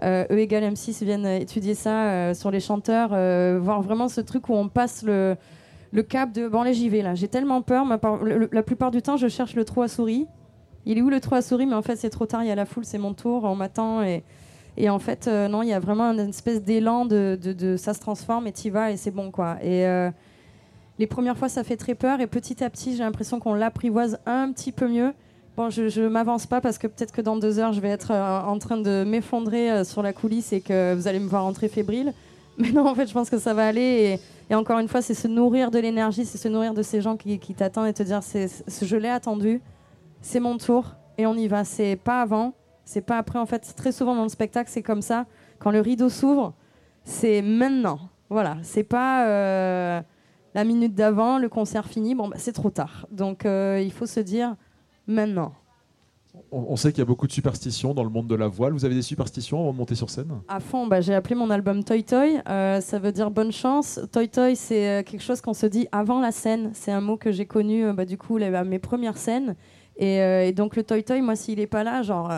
[0.02, 3.10] E égale M6 viennent étudier ça sur les chanteurs,
[3.60, 5.36] voir vraiment ce truc où on passe le,
[5.92, 7.14] le cap de bon, allez, j'y vais là.
[7.14, 7.84] J'ai tellement peur.
[7.84, 10.26] la plupart du temps, je cherche le trou à souris.
[10.86, 11.66] Il est où le trou à souris?
[11.66, 13.54] Mais en fait, c'est trop tard, il y a la foule, c'est mon tour, on
[13.54, 14.02] m'attend.
[14.02, 14.22] Et,
[14.76, 18.00] et en fait, non, il y a vraiment une espèce d'élan de, de, ça se
[18.00, 19.56] transforme et y vas et c'est bon quoi.
[19.62, 19.84] Et
[21.00, 24.18] les premières fois, ça fait très peur et petit à petit, j'ai l'impression qu'on l'apprivoise
[24.26, 25.14] un petit peu mieux.
[25.56, 28.12] Bon, je ne m'avance pas parce que peut-être que dans deux heures, je vais être
[28.12, 31.46] euh, en train de m'effondrer euh, sur la coulisse et que vous allez me voir
[31.46, 32.12] entrer fébrile.
[32.58, 34.20] Mais non, en fait, je pense que ça va aller.
[34.50, 37.16] Et, encore une fois, c'est se nourrir de l'énergie, c'est se nourrir de ces gens
[37.16, 39.62] qui, t'attendent et te dire je l'ai attendu,
[40.20, 41.64] c'est mon tour et on y va.
[41.64, 42.54] C'est pas avant,
[42.84, 43.38] c'est pas après.
[43.38, 45.26] En fait, très souvent dans le spectacle, c'est comme ça.
[45.58, 46.54] Quand le rideau s'ouvre,
[47.04, 48.00] c'est maintenant.
[48.28, 49.26] Voilà, c'est pas.
[49.26, 50.00] Euh,
[50.54, 53.06] la minute d'avant, le concert fini, bon, bah, c'est trop tard.
[53.10, 54.56] Donc euh, il faut se dire
[55.06, 55.52] maintenant.
[56.52, 58.72] On, sait qu'il y a beaucoup de superstitions dans le monde de la voile.
[58.72, 60.30] Vous avez des superstitions avant de monter sur scène?
[60.48, 62.40] À fond, bah, j'ai appelé mon album Toy Toy.
[62.48, 64.00] Euh, ça veut dire bonne chance.
[64.12, 66.70] Toy Toy, c'est quelque chose qu'on se dit avant la scène.
[66.72, 69.56] C'est un mot que j'ai connu bah, du coup à mes premières scènes.
[69.96, 72.30] Et, donc le Toy Toy, moi, s'il n'est pas là, genre.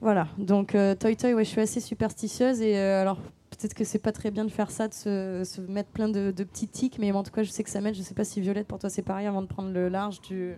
[0.00, 0.28] voilà.
[0.38, 2.60] Donc Toy Toy, ouais, je suis assez superstitieuse.
[2.60, 3.18] Et alors
[3.62, 6.68] peut-être que c'est pas très bien de faire ça, de se, mettre plein de, petits
[6.68, 7.94] tics, mais en tout cas, je sais que ça m'aide.
[7.94, 9.26] Je sais pas si Violette, pour toi, c'est pareil.
[9.26, 10.56] Avant de prendre le large, tu,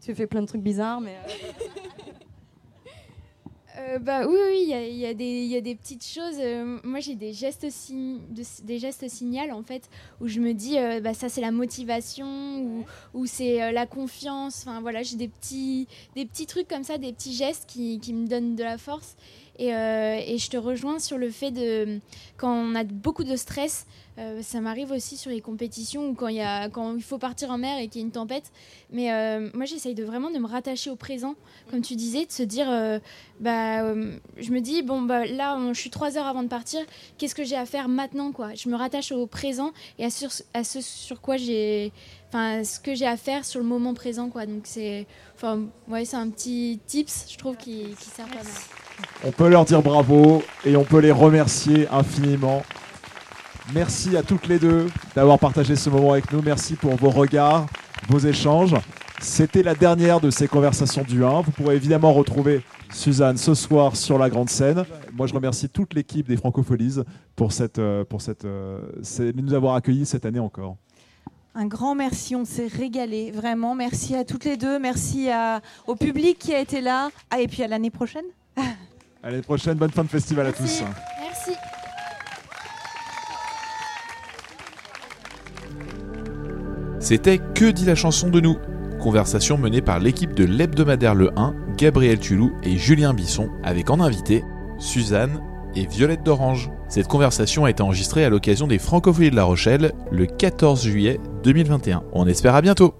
[0.00, 1.16] tu fais plein de trucs bizarres, mais.
[3.78, 3.96] Euh.
[3.96, 6.36] Euh, bah oui, oui, il y, y, a des petites choses.
[6.38, 7.66] Euh, moi, j'ai des gestes,
[8.64, 9.88] des gestes signal en fait,
[10.20, 14.64] où je me dis, bah, ça c'est la motivation, ou, ou c'est la confiance.
[14.66, 18.12] Enfin voilà, j'ai des petits, des petits trucs comme ça, des petits gestes qui, qui
[18.12, 19.16] me donnent de la force.
[19.60, 22.00] Euh, et, je te rejoins sur le fait de
[22.36, 23.86] quand on a beaucoup de stress,
[24.18, 27.88] euh, ça m'arrive aussi sur les compétitions ou quand, il faut partir en mer et
[27.88, 28.50] qu'il y a une tempête.
[28.90, 31.34] Mais euh, moi, j'essaye de vraiment de me rattacher au présent,
[31.70, 32.66] comme tu disais, de se dire,
[33.40, 36.80] bah, je me dis, bon, bah, là, je suis trois heures avant de partir,
[37.18, 40.10] qu'est-ce que j'ai à faire maintenant Je me rattache au présent et à,
[40.64, 41.92] ce sur quoi j'ai.
[42.28, 44.26] Enfin, ce que j'ai à faire sur le moment présent.
[44.28, 45.06] Donc, c'est.
[45.34, 48.46] Enfin, ouais, c'est un petit tips, je trouve, qui, qui sert pas mal.
[49.24, 52.62] On peut leur dire bravo et on peut les remercier infiniment.
[53.74, 56.40] Merci à toutes les deux d'avoir partagé ce moment avec nous.
[56.40, 57.66] Merci pour vos regards,
[58.08, 58.76] vos échanges.
[59.20, 61.40] C'était la dernière de ces conversations du 1.
[61.40, 62.62] Vous pourrez évidemment retrouver
[62.92, 64.84] Suzanne ce soir sur la grande scène.
[65.12, 67.00] Moi, je remercie toute l'équipe des Francopholies
[67.34, 68.80] pour, cette, euh, pour cette, euh,
[69.34, 70.76] nous avoir accueillis cette année encore.
[71.56, 73.74] Un grand merci, on s'est régalé, vraiment.
[73.74, 75.28] Merci à toutes les deux, merci
[75.86, 77.08] au public qui a été là.
[77.30, 78.26] Ah, et puis à l'année prochaine.
[79.22, 80.82] À l'année prochaine, bonne fin de festival à tous.
[81.18, 81.58] Merci.
[87.06, 88.56] C'était Que dit la chanson de nous?
[88.98, 94.00] Conversation menée par l'équipe de l'hebdomadaire Le 1, Gabriel Tulou et Julien Bisson, avec en
[94.00, 94.42] invité
[94.80, 95.40] Suzanne
[95.76, 96.68] et Violette d'Orange.
[96.88, 101.20] Cette conversation a été enregistrée à l'occasion des Francophonies de La Rochelle le 14 juillet
[101.44, 102.02] 2021.
[102.12, 102.92] On espère à bientôt